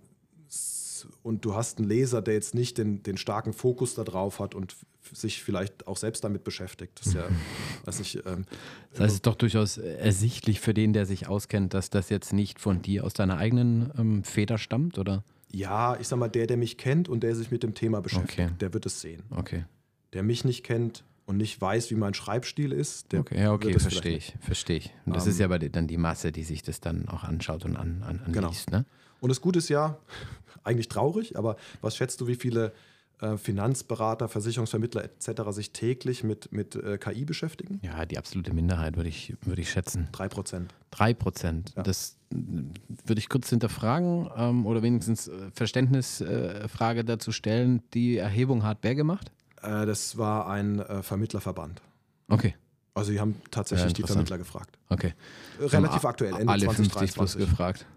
[1.24, 4.76] und du hast einen Leser, der jetzt nicht den, den starken Fokus darauf hat und
[5.14, 7.00] sich vielleicht auch selbst damit beschäftigt.
[7.00, 7.28] Das ist ja,
[7.86, 8.16] weiß nicht.
[8.26, 8.46] Ähm,
[8.92, 12.34] das heißt, es ist doch durchaus ersichtlich für den, der sich auskennt, dass das jetzt
[12.34, 15.24] nicht von dir aus deiner eigenen ähm, Feder stammt, oder?
[15.52, 18.40] Ja, ich sag mal, der, der mich kennt und der sich mit dem Thema beschäftigt,
[18.40, 18.56] okay.
[18.60, 19.24] der wird es sehen.
[19.30, 19.66] Okay.
[20.14, 23.78] Der mich nicht kennt und nicht weiß, wie mein Schreibstil ist, der okay, ja, okay,
[23.80, 24.94] verstehe ich, verstehe ich.
[25.06, 27.66] Und das ähm, ist ja aber dann die Masse, die sich das dann auch anschaut
[27.66, 28.80] und an, an, anliest, genau.
[28.80, 28.86] ne?
[29.26, 29.98] Und das Gute ist ja,
[30.64, 32.74] eigentlich traurig, aber was schätzt du, wie viele
[33.22, 35.42] äh, Finanzberater, Versicherungsvermittler etc.
[35.50, 37.80] sich täglich mit, mit äh, KI beschäftigen?
[37.82, 40.10] Ja, die absolute Minderheit würde ich, würd ich schätzen.
[40.12, 40.76] Drei Prozent.
[40.92, 41.74] Drei Prozent.
[41.76, 41.82] Ja.
[41.82, 47.82] Das äh, würde ich kurz hinterfragen ähm, oder wenigstens äh, Verständnisfrage äh, dazu stellen.
[47.96, 49.32] Die Erhebung hat wer gemacht?
[49.64, 51.82] Äh, das war ein Vermittlerverband.
[52.28, 52.54] Okay.
[52.94, 54.78] Also sie haben tatsächlich ja, die Vermittler gefragt.
[54.90, 55.16] Okay.
[55.60, 57.16] Relativ aktuell, Ende alle 2023.
[57.16, 57.88] 50 plus gefragt.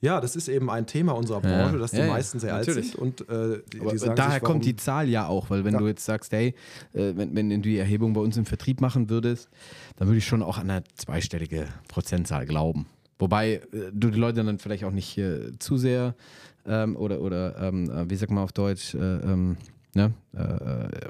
[0.00, 2.98] Ja, das ist eben ein Thema unserer Branche, ja, dass die ja, meisten sehr natürlich.
[2.98, 3.28] alt sind.
[3.28, 5.86] Und, äh, die, die sagen daher sich, kommt die Zahl ja auch, weil wenn du
[5.86, 6.54] jetzt sagst, hey,
[6.92, 9.48] äh, wenn, wenn du die Erhebung bei uns im Vertrieb machen würdest,
[9.96, 12.86] dann würde ich schon auch an eine zweistellige Prozentzahl glauben.
[13.20, 16.16] Wobei äh, du die Leute dann vielleicht auch nicht äh, zu sehr
[16.66, 19.56] ähm, oder, oder ähm, äh, wie sagt man auf Deutsch, äh, ähm,
[19.94, 20.12] ne?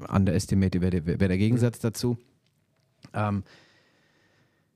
[0.08, 2.18] underestimate wäre der, wär der Gegensatz dazu.
[3.14, 3.44] Ähm,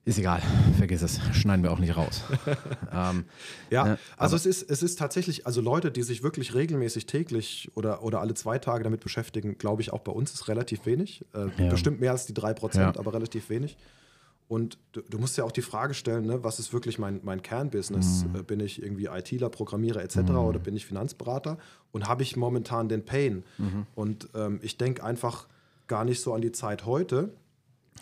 [0.06, 0.40] ist egal,
[0.78, 2.22] vergiss es, schneiden wir auch nicht raus.
[2.92, 3.24] ähm,
[3.70, 7.72] ja, ne, also es ist, es ist tatsächlich, also Leute, die sich wirklich regelmäßig täglich
[7.74, 11.24] oder, oder alle zwei Tage damit beschäftigen, glaube ich, auch bei uns ist relativ wenig.
[11.34, 11.70] Äh, ja.
[11.70, 13.00] Bestimmt mehr als die drei Prozent, ja.
[13.00, 13.76] aber relativ wenig.
[14.46, 17.42] Und du, du, musst ja auch die Frage stellen, ne, was ist wirklich mein, mein
[17.42, 18.26] Kernbusiness?
[18.26, 18.36] Mhm.
[18.36, 20.18] Äh, bin ich irgendwie ITler, Programmierer etc.
[20.18, 20.36] Mhm.
[20.36, 21.58] oder bin ich Finanzberater?
[21.90, 23.42] Und habe ich momentan den Pain?
[23.58, 23.86] Mhm.
[23.96, 25.48] Und ähm, ich denke einfach
[25.88, 27.32] gar nicht so an die Zeit heute,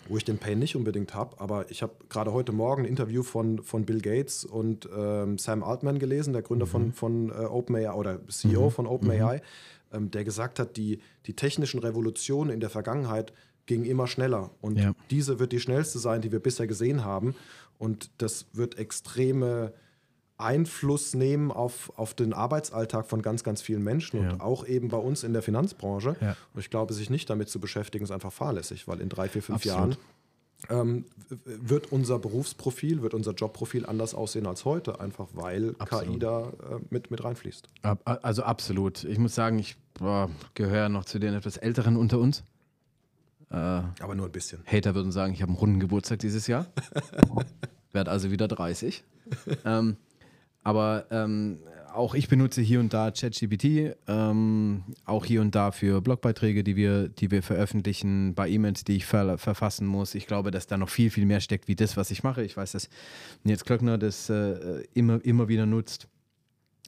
[0.07, 1.39] wo ich den Pain nicht unbedingt habe.
[1.39, 5.63] Aber ich habe gerade heute Morgen ein Interview von, von Bill Gates und ähm, Sam
[5.63, 6.93] Altman gelesen, der Gründer von, mhm.
[6.93, 8.71] von äh, OpenAI oder CEO mhm.
[8.71, 9.97] von OpenAI, mhm.
[9.97, 13.33] ähm, der gesagt hat, die, die technischen Revolutionen in der Vergangenheit
[13.65, 14.51] ging immer schneller.
[14.61, 14.93] Und ja.
[15.09, 17.35] diese wird die schnellste sein, die wir bisher gesehen haben.
[17.77, 19.73] Und das wird extreme
[20.37, 24.31] Einfluss nehmen auf, auf den Arbeitsalltag von ganz, ganz vielen Menschen ja.
[24.31, 26.15] und auch eben bei uns in der Finanzbranche.
[26.19, 26.35] Ja.
[26.53, 29.41] Und ich glaube, sich nicht damit zu beschäftigen, ist einfach fahrlässig, weil in drei, vier,
[29.41, 29.77] fünf Absolut.
[29.77, 29.97] Jahren
[30.69, 31.05] ähm,
[31.45, 36.13] wird unser Berufsprofil, wird unser Jobprofil anders aussehen als heute, einfach weil absolut.
[36.13, 37.67] KI da äh, mit, mit reinfließt.
[38.03, 39.03] Also absolut.
[39.03, 39.77] Ich muss sagen, ich
[40.53, 42.43] gehöre noch zu den etwas Älteren unter uns.
[43.51, 44.63] Äh, Aber nur ein bisschen.
[44.65, 46.65] Hater würden sagen, ich habe einen runden Geburtstag dieses Jahr.
[47.93, 49.03] Werde also wieder 30.
[49.63, 49.97] ähm,
[50.65, 51.59] aber ähm,
[51.93, 56.75] auch ich benutze hier und da ChatGPT, ähm, auch hier und da für Blogbeiträge, die
[56.75, 60.15] wir, die wir veröffentlichen, bei E-Mails, die ich ver verfassen muss.
[60.15, 62.43] Ich glaube, dass da noch viel, viel mehr steckt, wie das, was ich mache.
[62.43, 62.89] Ich weiß, dass
[63.43, 66.07] Nils Klöckner das äh, immer, immer wieder nutzt.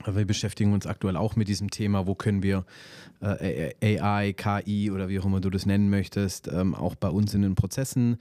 [0.06, 2.66] Wir beschäftigen uns aktuell auch mit diesem Thema, wo können wir
[3.22, 7.34] äh, AI, KI oder wie auch immer du das nennen möchtest, ähm, auch bei uns
[7.36, 8.18] in den Prozessen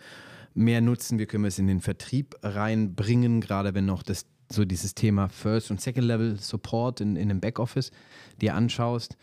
[0.52, 1.18] mehr nutzen.
[1.18, 5.28] Wie können wir es in den Vertrieb reinbringen, gerade wenn noch das so dieses Thema
[5.28, 7.90] First- und Second-Level Support in, in einem Backoffice
[8.40, 9.16] dir anschaust.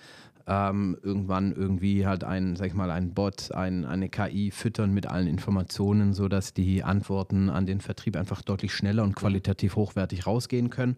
[0.45, 5.05] Ähm, irgendwann irgendwie halt ein, sag ich mal, ein Bot, ein, eine KI füttern mit
[5.05, 10.69] allen Informationen, sodass die Antworten an den Vertrieb einfach deutlich schneller und qualitativ hochwertig rausgehen
[10.69, 10.97] können.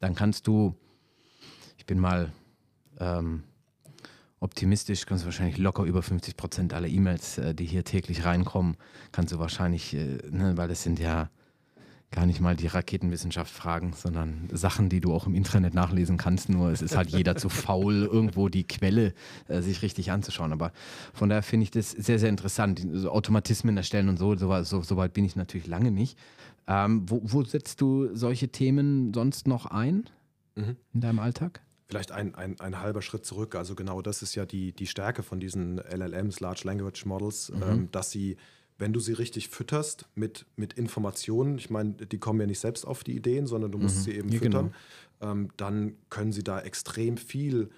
[0.00, 0.76] Dann kannst du
[1.86, 2.32] ich bin mal
[2.98, 3.44] ähm,
[4.40, 8.76] optimistisch, kannst du wahrscheinlich locker über 50 Prozent aller E-Mails, äh, die hier täglich reinkommen,
[9.12, 11.30] kannst du wahrscheinlich, äh, ne, weil das sind ja
[12.16, 16.48] gar nicht mal die Raketenwissenschaft fragen, sondern Sachen, die du auch im Internet nachlesen kannst.
[16.48, 19.12] Nur es ist halt jeder zu faul, irgendwo die Quelle
[19.48, 20.50] äh, sich richtig anzuschauen.
[20.50, 20.72] Aber
[21.12, 22.82] von daher finde ich das sehr, sehr interessant.
[22.90, 26.18] So Automatismen erstellen und so, so, so, so weit bin ich natürlich lange nicht.
[26.66, 30.08] Ähm, wo, wo setzt du solche Themen sonst noch ein
[30.54, 30.76] mhm.
[30.94, 31.60] in deinem Alltag?
[31.86, 33.54] Vielleicht ein, ein, ein halber Schritt zurück.
[33.54, 37.62] Also genau das ist ja die, die Stärke von diesen LLMs, Large Language Models, mhm.
[37.62, 38.38] ähm, dass sie,
[38.78, 42.86] wenn du sie richtig fütterst mit, mit Informationen, ich meine, die kommen ja nicht selbst
[42.86, 44.02] auf die Ideen, sondern du musst mhm.
[44.02, 44.74] sie eben ja, füttern,
[45.20, 45.32] genau.
[45.32, 47.70] ähm, dann können sie da extrem viel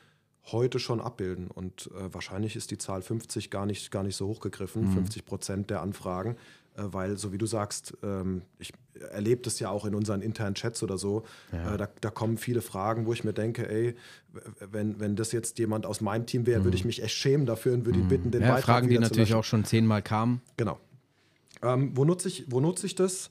[0.50, 1.48] heute schon abbilden.
[1.48, 4.92] Und äh, wahrscheinlich ist die Zahl 50 gar nicht, gar nicht so hochgegriffen, mhm.
[4.92, 6.36] 50 Prozent der Anfragen.
[6.78, 8.72] Äh, weil, so wie du sagst, ähm, ich
[9.10, 11.74] erlebe das ja auch in unseren internen Chats oder so, ja.
[11.74, 13.94] Äh, da, da, kommen viele Fragen, wo ich mir denke, ey,
[14.70, 16.64] wenn, wenn das jetzt jemand aus meinem Team wäre, mhm.
[16.64, 18.08] würde ich mich echt schämen dafür und würde ihn mhm.
[18.08, 20.40] bitten, den ja, Beitrag Fragen, die natürlich auch schon zehnmal kamen.
[20.56, 20.78] Genau.
[21.62, 23.30] Ähm, wo, nutze ich, wo nutze ich das?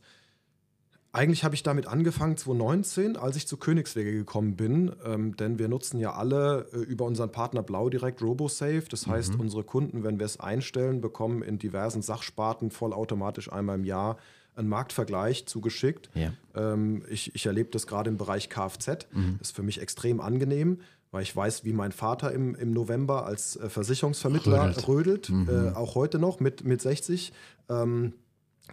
[1.14, 5.68] Eigentlich habe ich damit angefangen 2019, als ich zu Königswege gekommen bin, ähm, denn wir
[5.68, 8.84] nutzen ja alle äh, über unseren Partner Blau direkt RoboSafe.
[8.90, 9.40] Das heißt, mhm.
[9.40, 14.18] unsere Kunden, wenn wir es einstellen, bekommen in diversen Sachsparten vollautomatisch einmal im Jahr
[14.58, 16.10] einen Marktvergleich zugeschickt.
[16.14, 16.34] Ja.
[16.56, 19.08] Ähm, ich, ich erlebe das gerade im Bereich Kfz.
[19.12, 19.38] Mhm.
[19.40, 20.82] Das ist für mich extrem angenehm,
[21.18, 25.50] weil ich weiß, wie mein Vater im, im November als äh, Versicherungsvermittler rödelt, rödelt mhm.
[25.50, 27.34] äh, auch heute noch mit, mit 60.
[27.70, 28.14] Ähm,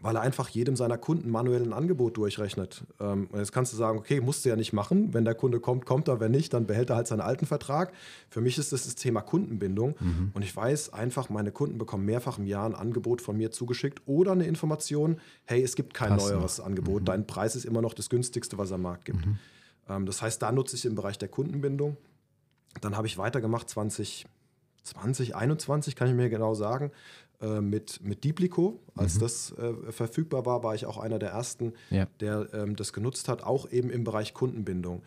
[0.03, 2.85] weil er einfach jedem seiner Kunden manuell ein Angebot durchrechnet.
[3.01, 5.15] Ähm, und jetzt kannst du sagen, okay, musst du ja nicht machen.
[5.15, 6.21] Wenn der Kunde kommt, kommt er.
[6.21, 7.95] Wenn nicht, dann behält er halt seinen alten Vertrag.
[8.29, 9.95] Für mich ist das das Thema Kundenbindung.
[9.99, 10.33] Mhm.
[10.35, 14.03] Und ich weiß einfach, meine Kunden bekommen mehrfach im Jahr ein Angebot von mir zugeschickt
[14.05, 16.33] oder eine Information, hey, es gibt kein Passend.
[16.35, 17.03] neueres Angebot.
[17.03, 17.07] Mhm.
[17.07, 19.25] Dein Preis ist immer noch das günstigste, was am Markt gibt.
[19.25, 19.39] Mhm.
[19.89, 21.97] Ähm, das heißt, da nutze ich im Bereich der Kundenbindung.
[22.81, 24.27] Dann habe ich weitergemacht 20,
[24.83, 26.91] 2021, kann ich mir genau sagen,
[27.41, 28.81] äh, mit, mit Diplico.
[28.97, 29.21] Als mhm.
[29.21, 32.07] das äh, verfügbar war, war ich auch einer der ersten, ja.
[32.21, 35.03] der ähm, das genutzt hat, auch eben im Bereich Kundenbindung.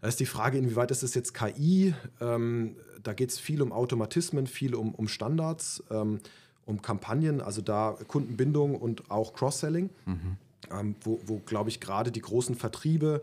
[0.00, 1.94] Da ist die Frage, inwieweit ist es jetzt KI?
[2.20, 6.20] Ähm, da geht es viel um Automatismen, viel um, um Standards, ähm,
[6.66, 10.36] um Kampagnen, also da Kundenbindung und auch Cross-Selling, mhm.
[10.70, 13.20] Ähm, wo, wo glaube ich, gerade die großen Vertriebe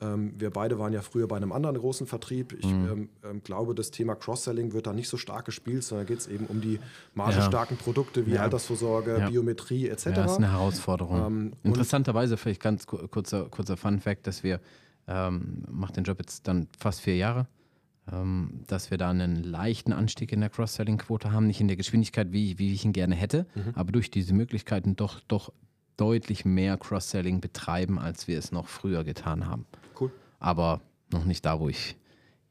[0.00, 2.54] ähm, wir beide waren ja früher bei einem anderen großen Vertrieb.
[2.58, 2.88] Ich mhm.
[2.90, 6.26] ähm, ähm, glaube, das Thema Cross-Selling wird da nicht so stark gespielt, sondern geht es
[6.26, 6.80] eben um die
[7.14, 7.82] margestarken ja.
[7.82, 8.42] Produkte wie ja.
[8.42, 9.28] Altersvorsorge, ja.
[9.28, 10.06] Biometrie etc.
[10.06, 11.26] Ja, das ist eine Herausforderung.
[11.26, 14.60] Ähm, Interessanterweise, vielleicht ganz kurzer, kurzer Fun-Fact, dass wir,
[15.06, 17.46] ähm, macht den Job jetzt dann fast vier Jahre,
[18.10, 21.46] ähm, dass wir da einen leichten Anstieg in der Cross-Selling-Quote haben.
[21.46, 23.72] Nicht in der Geschwindigkeit, wie, wie ich ihn gerne hätte, mhm.
[23.74, 25.52] aber durch diese Möglichkeiten doch, doch
[26.00, 29.66] deutlich mehr Cross-Selling betreiben, als wir es noch früher getan haben
[30.40, 30.80] aber
[31.12, 31.96] noch nicht da, wo ich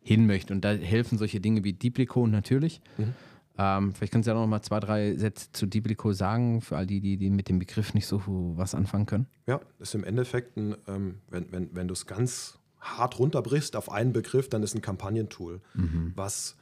[0.02, 0.54] hin möchte.
[0.54, 2.82] Und da helfen solche Dinge wie Diplicon natürlich.
[2.98, 3.14] Mhm.
[3.58, 6.88] Ähm, vielleicht kannst du ja noch mal zwei, drei Sätze zu Diblico sagen, für all
[6.88, 8.22] die, die, die mit dem Begriff nicht so
[8.56, 9.28] was anfangen können.
[9.48, 13.92] Ja, ist im Endeffekt, ein, ähm, wenn, wenn, wenn du es ganz hart runterbrichst auf
[13.92, 16.14] einen Begriff, dann ist ein Kampagnentool, mhm.
[16.16, 16.56] was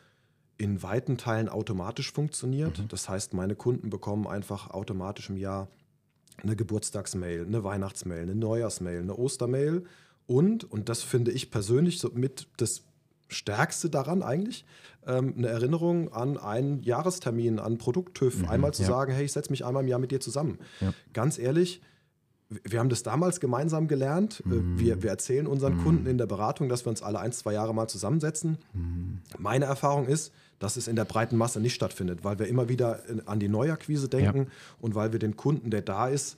[0.58, 2.80] in weiten Teilen automatisch funktioniert.
[2.80, 2.88] Mhm.
[2.88, 5.67] Das heißt, meine Kunden bekommen einfach automatisch im Jahr
[6.41, 9.84] eine Geburtstagsmail, eine Weihnachtsmail, eine Neujahrsmail, eine Ostermail
[10.28, 12.84] und, und das finde ich persönlich so mit das
[13.30, 14.65] Stärkste daran eigentlich,
[15.06, 18.88] ähm, eine Erinnerung an einen Jahrestermin, an Produkt-TÜV, mhm, einmal zu ja.
[18.88, 20.60] sagen, hey, ich setze mich einmal im Jahr mit dir zusammen.
[20.80, 20.93] Ja.
[21.13, 21.82] Ganz ehrlich,
[22.50, 24.43] wir haben das damals gemeinsam gelernt.
[24.45, 24.80] Äh, mhm.
[24.80, 25.84] Wir, wir, erzählen unseren mhm.
[25.84, 28.58] Kunden in der Beratung, dass wir uns alle ein, zwei Jahre mal zusammensetzen.
[28.73, 29.19] Mhm.
[29.38, 33.04] Meine Erfahrung ist, dass es in der breiten Masse nicht stattfindet, weil wir immer wieder
[33.26, 34.52] an die Neuakquise denken ja.
[34.80, 36.38] und weil wir den Kunden, der da ist,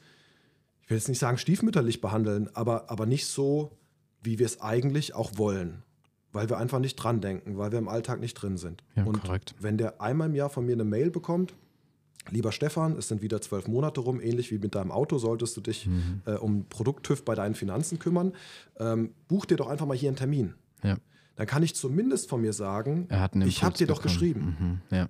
[0.81, 3.77] ich will jetzt nicht sagen stiefmütterlich behandeln, aber, aber nicht so,
[4.21, 5.83] wie wir es eigentlich auch wollen
[6.31, 8.83] weil wir einfach nicht dran denken, weil wir im Alltag nicht drin sind.
[8.95, 9.55] Ja, und korrekt.
[9.59, 11.53] wenn der einmal im Jahr von mir eine Mail bekommt,
[12.29, 15.61] lieber Stefan, es sind wieder zwölf Monate rum, ähnlich wie mit deinem Auto, solltest du
[15.61, 16.21] dich mhm.
[16.25, 18.33] äh, um Produkttüv bei deinen Finanzen kümmern,
[18.77, 20.53] ähm, buch dir doch einfach mal hier einen Termin.
[21.39, 23.07] Dann kann ich zumindest von mir sagen,
[23.45, 24.81] ich habe dir doch geschrieben.
[24.91, 24.97] Mhm.
[24.97, 25.07] Ja.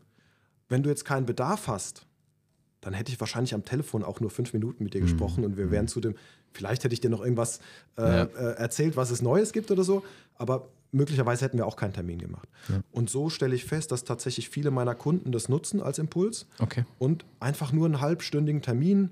[0.68, 2.06] Wenn du jetzt keinen Bedarf hast,
[2.82, 5.06] dann hätte ich wahrscheinlich am Telefon auch nur fünf Minuten mit dir mhm.
[5.06, 5.88] gesprochen und wir wären mhm.
[5.88, 6.14] zu dem,
[6.52, 7.62] vielleicht hätte ich dir noch irgendwas
[7.98, 8.24] äh, ja.
[8.26, 10.04] äh, erzählt, was es Neues gibt oder so,
[10.36, 12.48] aber möglicherweise hätten wir auch keinen Termin gemacht.
[12.68, 12.82] Ja.
[12.92, 16.86] Und so stelle ich fest, dass tatsächlich viele meiner Kunden das nutzen als Impuls okay.
[17.00, 19.10] und einfach nur einen halbstündigen Termin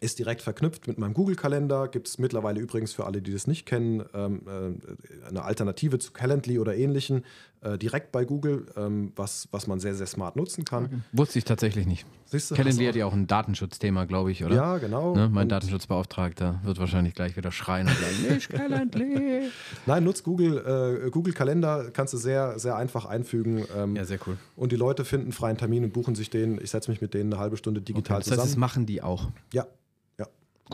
[0.00, 1.88] ist direkt verknüpft mit meinem Google-Kalender.
[1.88, 6.12] Gibt es mittlerweile übrigens für alle, die das nicht kennen, ähm, äh, eine Alternative zu
[6.12, 7.24] Calendly oder ähnlichen,
[7.60, 10.84] äh, direkt bei Google, ähm, was, was man sehr, sehr smart nutzen kann.
[10.84, 10.98] Okay.
[11.12, 12.06] Wusste ich tatsächlich nicht.
[12.26, 14.54] Siehst du, Calendly hat ja auch ein Datenschutzthema, glaube ich, oder?
[14.54, 15.14] Ja, genau.
[15.14, 15.28] Ne?
[15.28, 19.48] Mein und Datenschutzbeauftragter wird wahrscheinlich gleich wieder schreien und sagen, nicht Calendly.
[19.86, 23.64] Nein, nutzt Google, äh, Google Kalender, kannst du sehr, sehr einfach einfügen.
[23.76, 24.36] Ähm, ja, sehr cool.
[24.54, 26.60] Und die Leute finden freien Termin und buchen sich den.
[26.62, 28.36] Ich setze mich mit denen eine halbe Stunde digital okay, das zusammen.
[28.36, 29.30] Das heißt, das machen die auch?
[29.52, 29.66] Ja,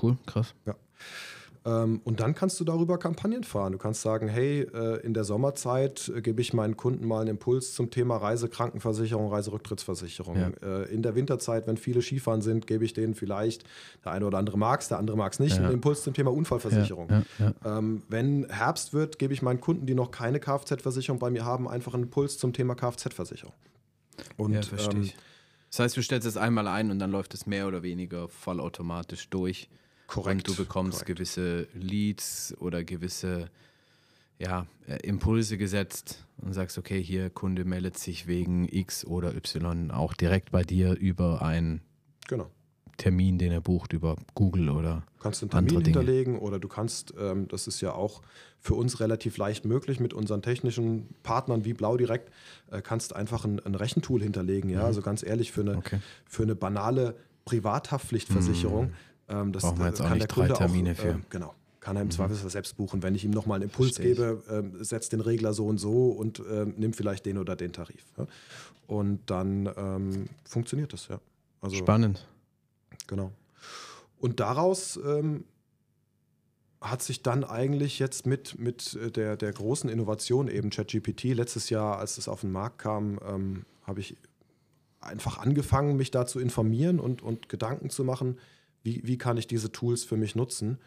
[0.00, 0.54] Cool, krass.
[0.66, 0.74] Ja.
[1.66, 3.72] Ähm, und dann kannst du darüber Kampagnen fahren.
[3.72, 7.30] Du kannst sagen, hey, äh, in der Sommerzeit äh, gebe ich meinen Kunden mal einen
[7.30, 10.36] Impuls zum Thema Reisekrankenversicherung, Reiserücktrittsversicherung.
[10.36, 10.50] Ja.
[10.82, 13.64] Äh, in der Winterzeit, wenn viele Skifahren sind, gebe ich denen vielleicht,
[14.04, 15.62] der eine oder andere mag es, der andere mag es nicht, ja.
[15.62, 17.08] einen Impuls zum Thema Unfallversicherung.
[17.38, 17.54] Ja.
[17.64, 21.66] Ähm, wenn Herbst wird, gebe ich meinen Kunden, die noch keine Kfz-Versicherung bei mir haben,
[21.66, 23.54] einfach einen Impuls zum Thema Kfz-Versicherung.
[24.36, 25.10] Und ja, verstehe ähm,
[25.70, 29.30] Das heißt, du stellst es einmal ein und dann läuft es mehr oder weniger vollautomatisch
[29.30, 29.70] durch.
[30.06, 30.48] Korrekt.
[30.48, 31.18] Und du bekommst korrekt.
[31.18, 33.48] gewisse Leads oder gewisse
[34.38, 39.90] ja, äh, Impulse gesetzt und sagst, okay, hier Kunde meldet sich wegen X oder Y
[39.90, 41.80] auch direkt bei dir über einen
[42.26, 42.50] genau.
[42.96, 47.48] Termin, den er bucht über Google oder kannst einen Termin hinterlegen oder du kannst, ähm,
[47.48, 48.22] das ist ja auch
[48.60, 52.30] für uns relativ leicht möglich mit unseren technischen Partnern wie Blau direkt,
[52.70, 54.70] äh, kannst einfach ein, ein Rechentool hinterlegen.
[54.70, 54.86] Ja, mhm.
[54.86, 56.00] also ganz ehrlich für eine okay.
[56.26, 58.86] für eine banale Privathaftpflichtversicherung.
[58.86, 58.94] Mhm
[59.28, 61.08] Ähm, das Brauchen wir jetzt auch nicht drei Termine auch, für.
[61.08, 61.54] Äh, genau.
[61.80, 62.12] Kann er im mhm.
[62.12, 63.02] Zweifelsfall selbst buchen.
[63.02, 66.38] Wenn ich ihm nochmal einen Impuls gebe, äh, setzt den Regler so und so und
[66.40, 68.04] äh, nimmt vielleicht den oder den Tarif.
[68.16, 68.26] Ja?
[68.86, 71.20] Und dann ähm, funktioniert das, ja.
[71.60, 72.26] Also, Spannend.
[73.06, 73.32] Genau.
[74.18, 75.44] Und daraus ähm,
[76.80, 81.98] hat sich dann eigentlich jetzt mit, mit der, der großen Innovation eben ChatGPT, letztes Jahr,
[81.98, 84.16] als es auf den Markt kam, ähm, habe ich
[85.00, 88.38] einfach angefangen, mich da zu informieren und, und Gedanken zu machen,
[88.84, 90.78] wie, wie kann ich diese Tools für mich nutzen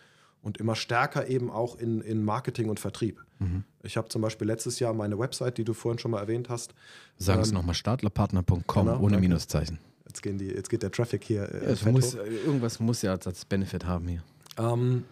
[0.41, 3.23] und immer stärker eben auch in, in Marketing und Vertrieb.
[3.39, 3.63] Mhm.
[3.83, 6.73] Ich habe zum Beispiel letztes Jahr meine Website, die du vorhin schon mal erwähnt hast.
[7.17, 9.79] Sag ähm, es nochmal, startlerpartner.com genau, ohne Minuszeichen.
[10.05, 11.51] Jetzt, gehen die, jetzt geht der Traffic hier.
[11.51, 14.23] Äh, ja, muss, irgendwas muss ja als, als Benefit haben hier.
[14.57, 15.03] Ähm,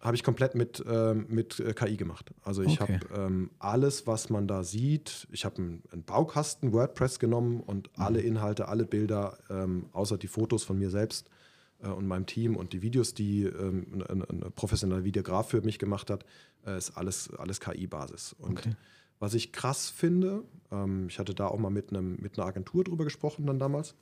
[0.00, 2.30] habe ich komplett mit, ähm, mit äh, KI gemacht.
[2.44, 3.00] Also ich okay.
[3.00, 7.88] habe ähm, alles, was man da sieht, ich habe einen, einen, Baukasten WordPress genommen und
[7.96, 8.04] mhm.
[8.04, 11.30] alle Inhalte, alle Bilder, ähm, außer die Fotos von mir selbst, äh,
[11.82, 16.10] und meinem Team und die Videos, die ähm, ein, ein, professioneller Videograf für mich gemacht
[16.10, 16.24] hat,
[16.66, 18.34] äh, ist alles, alles KI-Basis.
[18.38, 18.72] Und okay.
[19.18, 22.84] was ich krass finde, ähm, ich hatte da auch mal mit, einem, mit einer Agentur
[22.84, 23.94] drüber gesprochen dann damals.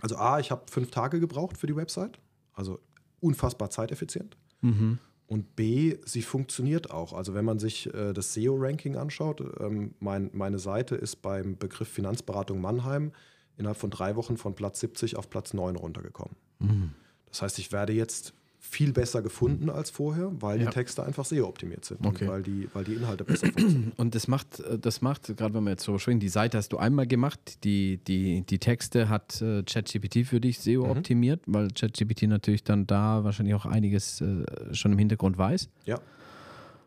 [0.00, 2.18] Also A, ich habe fünf Tage gebraucht für die Website,
[2.52, 2.80] also
[3.20, 4.36] unfassbar zeiteffizient.
[4.60, 4.98] Mhm.
[5.26, 7.12] Und B, sie funktioniert auch.
[7.12, 11.88] Also wenn man sich äh, das SEO-Ranking anschaut, ähm, mein, meine Seite ist beim Begriff
[11.88, 13.12] Finanzberatung Mannheim
[13.56, 16.36] innerhalb von drei Wochen von Platz 70 auf Platz 9 runtergekommen.
[16.58, 16.92] Mhm.
[17.28, 18.34] Das heißt, ich werde jetzt
[18.74, 20.66] viel besser gefunden als vorher, weil ja.
[20.66, 22.24] die Texte einfach sehr optimiert sind okay.
[22.24, 23.92] und weil die, weil die Inhalte besser funktionieren.
[23.96, 26.78] Und das macht, das macht, gerade wenn wir jetzt so schwingen, die Seite hast du
[26.78, 30.90] einmal gemacht, die, die, die Texte hat äh, ChatGPT für dich SEO mhm.
[30.90, 35.68] optimiert, weil ChatGPT natürlich dann da wahrscheinlich auch einiges äh, schon im Hintergrund weiß.
[35.84, 36.00] Ja.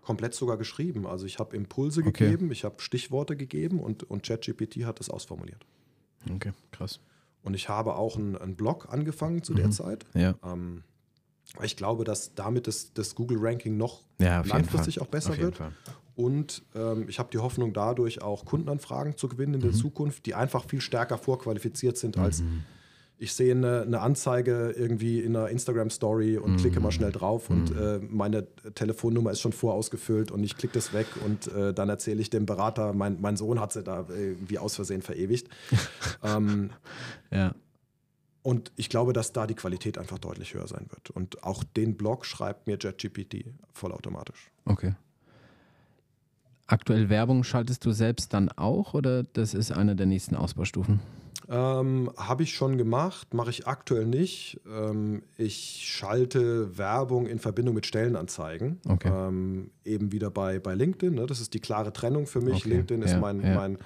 [0.02, 1.06] Komplett sogar geschrieben.
[1.06, 2.32] Also ich habe Impulse okay.
[2.32, 5.66] gegeben, ich habe Stichworte gegeben und, und ChatGPT hat das ausformuliert.
[6.34, 7.00] Okay, krass.
[7.44, 10.06] Und ich habe auch einen, einen Blog angefangen zu der Zeit.
[10.14, 10.36] Ja.
[10.44, 10.84] Ähm,
[11.62, 15.58] ich glaube, dass damit das, das Google-Ranking noch Ja, langfristig auch besser wird.
[15.58, 15.72] Fall.
[16.16, 19.64] Und ähm, ich habe die Hoffnung, dadurch auch Kundenanfragen zu gewinnen in Mhm.
[19.66, 22.44] der Zukunft, die einfach viel stärker vorqualifiziert sind als
[23.20, 26.84] ich sehe eine, eine Anzeige irgendwie in einer Instagram-Story und klicke Mhm.
[26.84, 31.08] mal schnell drauf und äh, meine Telefonnummer ist schon vorausgefüllt und ich klicke das weg
[31.26, 34.76] und äh, dann erzähle ich dem Berater, mein, mein Sohn hat sie da irgendwie aus
[34.76, 35.48] Versehen verewigt.
[36.24, 36.70] ähm,
[37.32, 37.56] Ja.
[38.44, 41.10] und ich glaube, dass da die Qualität einfach deutlich höher sein wird.
[41.10, 44.52] Und auch den Blog schreibt mir JetGPT vollautomatisch.
[44.66, 44.94] Okay.
[46.68, 51.00] Aktuell Werbung schaltest du selbst dann auch oder das ist eine der nächsten Ausbaustufen?
[51.50, 54.60] Ähm, Habe ich schon gemacht, mache ich aktuell nicht.
[54.70, 58.82] Ähm, ich schalte Werbung in Verbindung mit Stellenanzeigen.
[58.88, 59.10] Okay.
[59.10, 61.16] Ähm, eben wieder bei, bei LinkedIn.
[61.16, 61.26] Ne?
[61.26, 62.66] Das ist die klare Trennung für mich.
[62.66, 63.56] Okay, LinkedIn ist ja, mein, ja.
[63.56, 63.78] mein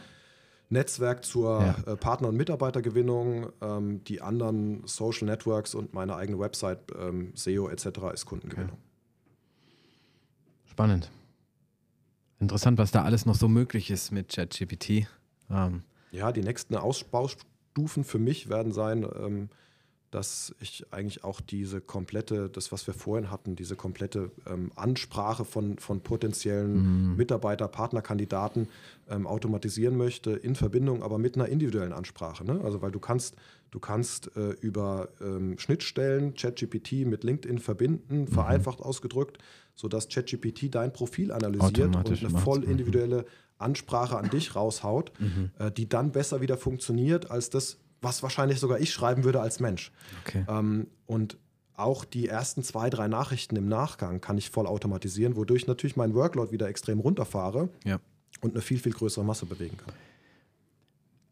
[0.69, 1.93] Netzwerk zur Ja.
[1.93, 3.49] äh, Partner- und Mitarbeitergewinnung.
[3.61, 7.85] Ähm, die anderen Social Networks und meine eigene Website, ähm, SEO etc.
[8.11, 8.77] ist Kundengewinnung.
[10.65, 11.11] Spannend.
[12.41, 15.07] Interessant, was da alles noch so möglich ist mit ChatGPT.
[15.51, 19.49] Ähm, Ja, die nächsten Ausbaustufen für mich werden sein, ähm,
[20.11, 25.45] dass ich eigentlich auch diese komplette, das, was wir vorhin hatten, diese komplette ähm, Ansprache
[25.45, 28.67] von, von potenziellen Mitarbeiter, Partnerkandidaten
[29.09, 32.43] ähm, automatisieren möchte, in Verbindung aber mit einer individuellen Ansprache.
[32.43, 32.59] Ne?
[32.61, 33.35] Also weil du kannst,
[33.71, 39.37] du kannst äh, über ähm, Schnittstellen ChatGPT mit LinkedIn verbinden, vereinfacht ausgedrückt,
[39.75, 42.43] sodass ChatGPT dein Profil analysiert und eine macht's.
[42.43, 42.71] voll Mhm.
[42.71, 43.25] individuelle
[43.57, 45.13] Ansprache an dich raushaut,
[45.57, 49.59] äh, die dann besser wieder funktioniert als das, was wahrscheinlich sogar ich schreiben würde als
[49.59, 49.91] Mensch.
[50.25, 50.45] okay.
[50.49, 51.37] Ähm, und
[51.75, 56.13] auch die ersten zwei, drei Nachrichten im Nachgang kann ich voll automatisieren, wodurch natürlich mein
[56.13, 57.99] Workload wieder extrem runterfahre Ja.
[58.41, 59.93] und eine viel, viel größere Masse bewegen kann.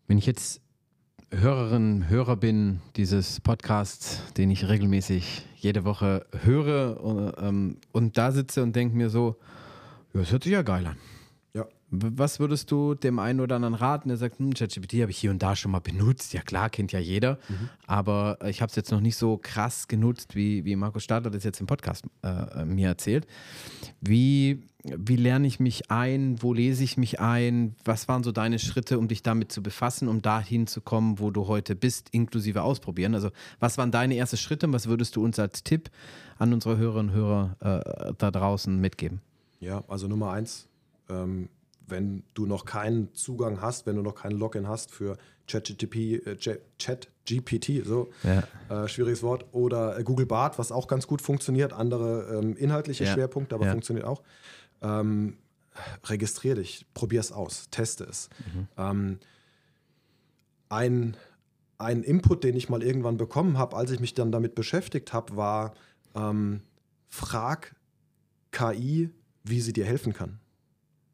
[0.08, 0.62] Wenn ich jetzt
[1.32, 8.32] Hörerin, Hörer bin dieses Podcasts, den ich regelmäßig jede Woche höre äh, ähm, und da
[8.32, 9.36] sitze und denke mir so,
[10.14, 10.98] ja, das hört sich ja geil an.
[11.92, 15.32] Was würdest du dem einen oder anderen raten, der sagt, hm, ChatGPT habe ich hier
[15.32, 16.34] und da schon mal benutzt?
[16.34, 17.40] Ja klar, kennt ja jeder,
[17.88, 21.44] aber ich habe es jetzt noch nicht so krass genutzt, wie, wie Markus Stadler das
[21.44, 23.26] jetzt im Podcast äh, mir erzählt.
[24.02, 26.42] Wie, wie lerne ich mich ein?
[26.42, 27.76] Wo lese ich mich ein?
[27.84, 31.32] Was waren so deine Schritte, um dich damit zu befassen, um dahin zu kommen, wo
[31.32, 33.16] du heute bist, inklusive ausprobieren?
[33.16, 35.90] Also was waren deine ersten Schritte und was würdest du uns als Tipp
[36.38, 39.22] an unsere Hörerinnen und Hörer äh, da draußen mitgeben?
[39.60, 40.70] Ja, also Nummer eins,
[41.10, 41.50] ähm,
[41.90, 46.38] wenn du noch keinen Zugang hast, wenn du noch keinen Login hast für ChatGPT, äh,
[46.80, 48.44] ChatGPT, so Ja.
[48.70, 53.06] äh, schwieriges Wort, oder äh, Google Bart, was auch ganz gut funktioniert, andere ähm, inhaltliche
[53.06, 53.14] Ja.
[53.14, 53.72] Schwerpunkte, aber Ja.
[53.72, 54.22] funktioniert auch.
[54.82, 55.38] Ähm,
[56.06, 58.30] registrier dich, probier es aus, teste es.
[58.78, 59.20] Ähm,
[60.70, 61.16] ein,
[61.78, 65.36] ein Input, den ich mal irgendwann bekommen habe, als ich mich dann damit beschäftigt habe,
[65.36, 65.74] war,
[66.16, 66.62] ähm,
[67.08, 67.76] frag
[68.52, 69.10] KI,
[69.44, 70.40] wie sie dir helfen kann.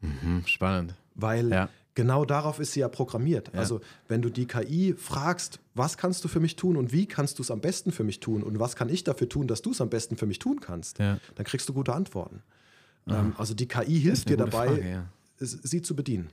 [0.02, 0.96] Mhm, spannend.
[1.16, 1.70] Weil Ja.
[1.94, 3.52] genau darauf ist sie ja programmiert.
[3.54, 3.60] Ja.
[3.60, 7.40] Also wenn du die KI fragst, was kannst du für mich tun und wie kannst
[7.40, 9.72] du es am besten für mich tun und was kann ich dafür tun, dass du
[9.72, 11.20] es am besten für mich tun kannst, Ja.
[11.36, 12.42] dann kriegst du gute Antworten.
[13.08, 15.06] Ähm, also die KI hilft dir dabei, Frage,
[15.40, 16.30] es- sie zu bedienen.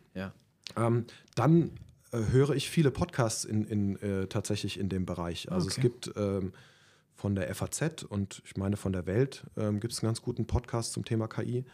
[0.76, 1.70] Ähm, dann
[2.12, 5.50] äh, höre ich viele Podcasts in, in, äh, tatsächlich in dem Bereich.
[5.50, 5.82] Also es Okay.
[5.82, 6.52] gibt ähm,
[7.14, 10.46] von der FAZ und ich meine von der Welt ähm, gibt es einen ganz guten
[10.46, 11.64] Podcast zum Thema KI,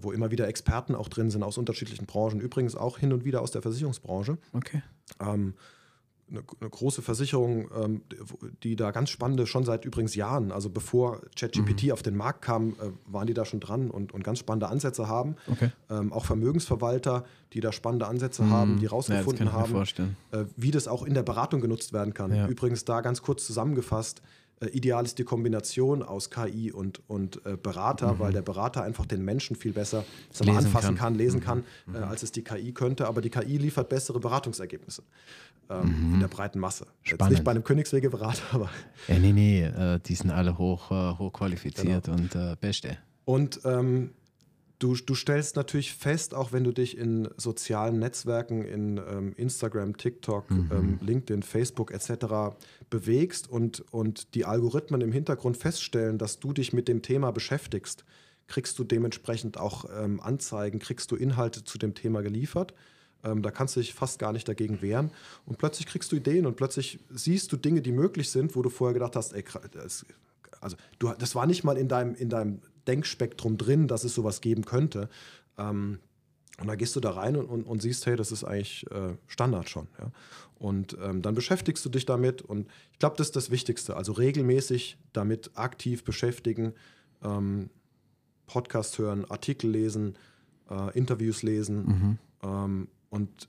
[0.00, 3.42] wo immer wieder Experten auch drin sind aus unterschiedlichen Branchen, übrigens auch hin und wieder
[3.42, 4.38] aus der Versicherungsbranche.
[4.52, 4.82] Okay.
[5.20, 5.54] Ähm,
[6.30, 8.02] eine, eine große Versicherung, ähm,
[8.62, 12.70] die da ganz spannende, schon seit übrigens Jahren, also bevor ChatGPT auf den Markt kam,
[12.70, 15.36] äh, waren die da schon dran und, und ganz spannende Ansätze haben.
[15.50, 15.70] Okay.
[15.90, 19.74] Ähm, auch Vermögensverwalter, die da spannende Ansätze haben, die Ja, rausgefunden mir haben,
[20.30, 22.34] äh, wie das auch in der Beratung genutzt werden kann.
[22.34, 22.48] Ja.
[22.48, 24.22] Übrigens da ganz kurz zusammengefasst, äh,
[24.72, 29.24] ideal ist die Kombination aus KI und, und äh, Berater, weil der Berater einfach den
[29.24, 30.04] Menschen viel besser
[30.44, 30.58] mal, Mhm.
[30.58, 30.94] Anfassen kann.
[30.94, 30.98] Mhm.
[30.98, 33.06] kann, lesen kann, äh, als es die KI könnte.
[33.06, 35.02] Aber die KI liefert bessere Beratungsergebnisse
[35.70, 36.84] ähm, in der breiten Masse.
[36.84, 37.14] Jetzt Mhm.
[37.16, 37.32] Spannend.
[37.34, 38.70] nicht bei einem Königswegeberater, aber
[39.08, 42.96] Ja, nee, nee, äh, die sind alle hoch, äh, hochqualifiziert und äh, beste.
[43.24, 44.10] Und ähm,
[44.84, 49.96] du, du stellst natürlich fest, auch wenn du dich in sozialen Netzwerken, in ähm, Instagram,
[49.96, 52.54] TikTok, ähm, LinkedIn, Facebook etc.
[52.90, 58.04] bewegst und, und die Algorithmen im Hintergrund feststellen, dass du dich mit dem Thema beschäftigst,
[58.46, 62.74] kriegst du dementsprechend auch ähm, Anzeigen, kriegst du Inhalte zu dem Thema geliefert.
[63.24, 65.12] Ähm, da kannst du dich fast gar nicht dagegen wehren.
[65.46, 68.68] Und plötzlich kriegst du Ideen und plötzlich siehst du Dinge, die möglich sind, wo du
[68.68, 70.04] vorher gedacht hast, ey, das,
[70.60, 74.40] also du, das war nicht mal in deinem, in deinem Denkspektrum drin, dass es sowas
[74.40, 75.08] geben könnte.
[75.58, 75.98] Ähm,
[76.60, 79.16] Und da gehst du da rein und, und, und siehst, hey, das ist eigentlich äh,
[79.26, 79.88] Standard schon.
[79.98, 80.12] Ja?
[80.58, 82.42] Und ähm, dann beschäftigst du dich damit.
[82.42, 83.96] Und ich glaube, das ist das Wichtigste.
[83.96, 86.72] Also regelmäßig damit aktiv beschäftigen,
[87.22, 87.70] ähm,
[88.46, 90.16] Podcast hören, Artikel lesen,
[90.70, 92.18] äh, Interviews lesen mhm.
[92.42, 93.48] ähm, und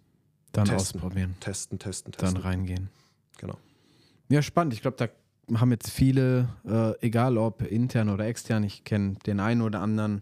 [0.52, 1.36] dann testen, ausprobieren.
[1.42, 2.34] Testen, testen, testen.
[2.34, 2.90] Dann reingehen.
[3.38, 3.58] Genau.
[4.30, 4.74] Ja, spannend.
[4.74, 5.10] Ich glaube, da
[5.54, 10.22] haben jetzt viele, äh, egal ob intern oder extern, ich kenne den einen oder anderen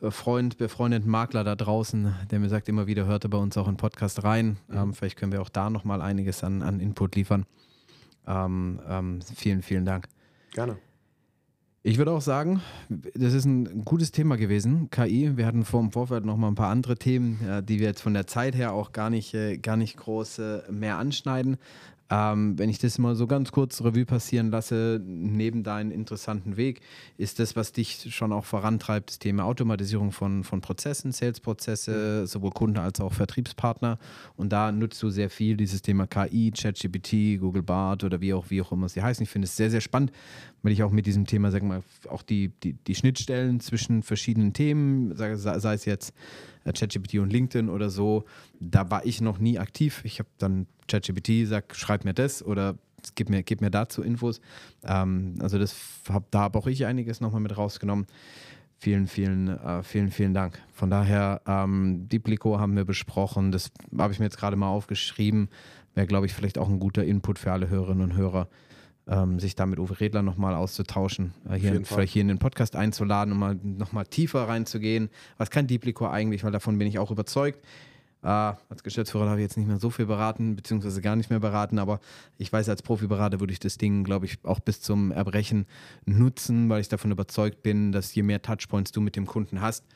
[0.00, 3.68] äh, Freund, befreundeten Makler da draußen, der mir sagt immer wieder, hörte bei uns auch
[3.68, 4.56] einen Podcast rein.
[4.68, 4.76] Mhm.
[4.76, 7.46] Ähm, vielleicht können wir auch da nochmal einiges an, an Input liefern.
[8.26, 10.08] Ähm, ähm, vielen, vielen Dank.
[10.52, 10.76] Gerne.
[11.82, 15.38] Ich würde auch sagen, das ist ein gutes Thema gewesen, KI.
[15.38, 18.12] Wir hatten vor dem Vorfeld noch mal ein paar andere Themen, die wir jetzt von
[18.12, 21.56] der Zeit her auch gar nicht, äh, gar nicht groß äh, mehr anschneiden.
[22.10, 26.80] Ähm, wenn ich das mal so ganz kurz Revue passieren lasse, neben deinem interessanten Weg,
[27.16, 32.26] ist das, was dich schon auch vorantreibt, das Thema Automatisierung von, von Prozessen, Sales-Prozesse, mhm.
[32.26, 33.98] sowohl Kunden als auch Vertriebspartner.
[34.36, 38.50] Und da nutzt du sehr viel dieses Thema KI, ChatGPT, Google Bart oder wie auch,
[38.50, 39.22] wie auch immer sie heißen.
[39.22, 40.10] Ich finde es sehr, sehr spannend,
[40.62, 44.52] weil ich auch mit diesem Thema, sag mal, auch die, die, die Schnittstellen zwischen verschiedenen
[44.52, 46.12] Themen, sei, sei es jetzt
[46.72, 48.24] ChatGPT und LinkedIn oder so,
[48.58, 50.00] da war ich noch nie aktiv.
[50.04, 52.76] Ich habe dann ChatGPT sagt, schreib mir das oder
[53.14, 54.40] gib mir, gib mir dazu Infos.
[54.84, 55.74] Ähm, also das
[56.08, 58.06] hab, da habe auch ich einiges nochmal mit rausgenommen.
[58.78, 60.58] Vielen, vielen, äh, vielen, vielen Dank.
[60.72, 63.52] Von daher, ähm, Diplico haben wir besprochen.
[63.52, 65.50] Das habe ich mir jetzt gerade mal aufgeschrieben.
[65.94, 68.48] Wäre, glaube ich, vielleicht auch ein guter Input für alle Hörerinnen und Hörer,
[69.10, 72.76] ähm, sich da mit Uwe Redler nochmal auszutauschen, äh, hier, vielleicht hier in den Podcast
[72.76, 75.10] einzuladen, um mal nochmal tiefer reinzugehen.
[75.36, 76.44] Was kann Diplico eigentlich?
[76.44, 77.58] Weil davon bin ich auch überzeugt.
[78.22, 81.40] Uh, als Geschäftsführer habe ich jetzt nicht mehr so viel beraten, beziehungsweise gar nicht mehr
[81.40, 82.00] beraten, aber
[82.36, 85.64] ich weiß, als Profiberater würde ich das Ding, glaube ich, auch bis zum Erbrechen
[86.04, 89.86] nutzen, weil ich davon überzeugt bin, dass je mehr Touchpoints du mit dem Kunden hast,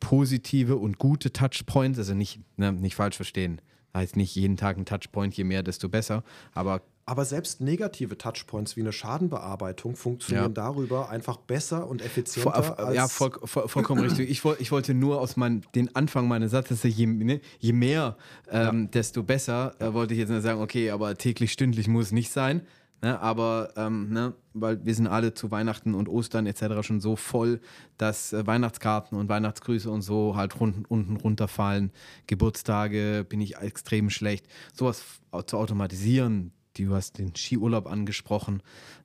[0.00, 3.60] positive und gute Touchpoints, also nicht, ne, nicht falsch verstehen,
[3.94, 6.22] heißt nicht jeden Tag ein Touchpoint, je mehr, desto besser,
[6.54, 10.62] aber aber selbst negative Touchpoints wie eine Schadenbearbeitung funktionieren ja.
[10.62, 12.62] darüber einfach besser und effizienter.
[12.62, 14.28] Voll, ja, voll, voll, vollkommen richtig.
[14.28, 18.18] Ich, ich, wollte nur aus mein, den Anfang meines Satzes, je, ne, je mehr,
[18.50, 18.88] ähm, ja.
[18.88, 22.60] desto besser, äh, wollte ich jetzt nicht sagen, okay, aber täglich, stündlich muss nicht sein.
[23.00, 26.84] Ne, aber, ähm, ne, weil wir sind alle zu Weihnachten und Ostern etc.
[26.84, 27.60] schon so voll,
[27.96, 31.92] dass äh, Weihnachtskarten und Weihnachtsgrüße und so halt unten, unten runterfallen.
[32.26, 34.46] Geburtstage bin ich extrem schlecht.
[34.74, 35.04] Sowas
[35.46, 38.64] zu automatisieren, du hast den Skiurlaub angesprochen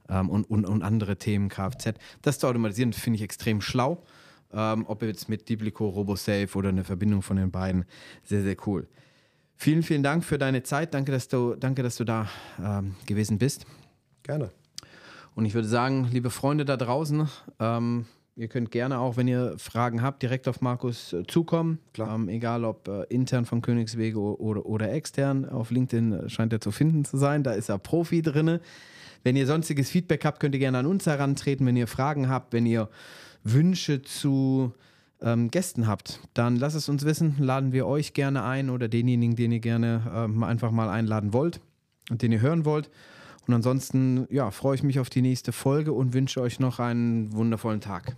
[0.10, 1.94] ähm, und, und, und, andere Themen, Kfz.
[2.24, 4.04] Das zu automatisieren, finde ich extrem schlau.
[4.52, 7.86] Ähm, ob jetzt mit Diblico, RoboSafe oder eine Verbindung von den beiden,
[8.24, 8.88] sehr, sehr cool.
[9.56, 10.96] Vielen, vielen Dank für deine Zeit.
[10.96, 12.28] Danke, dass du, danke, dass du da
[12.60, 13.66] ähm, gewesen bist.
[14.24, 14.52] Gerne.
[15.36, 17.28] Und ich würde sagen, liebe Freunde da draußen,
[17.60, 18.06] ähm,
[18.36, 21.78] Ihr könnt gerne auch, wenn ihr Fragen habt, direkt auf Markus äh, zukommen.
[22.00, 25.48] Ähm, egal ob äh, intern von Königswege oder, oder extern.
[25.48, 27.44] Auf LinkedIn scheint er zu finden zu sein.
[27.44, 28.60] Da ist er Profi drin.
[29.24, 31.68] Wenn ihr sonstiges Feedback habt, könnt ihr gerne an uns herantreten.
[31.68, 32.90] Wenn ihr Fragen habt, wenn ihr
[33.44, 34.74] Wünsche zu
[35.22, 37.36] ähm, Gästen habt, dann lasst es uns wissen.
[37.38, 41.62] Laden wir euch gerne ein oder denjenigen, den ihr gerne ähm, einfach mal einladen wollt
[42.10, 42.90] und den ihr hören wollt.
[43.48, 47.34] Und ansonsten ja, freue ich mich auf die nächste Folge und wünsche euch noch einen
[47.34, 48.16] wundervollen Tag.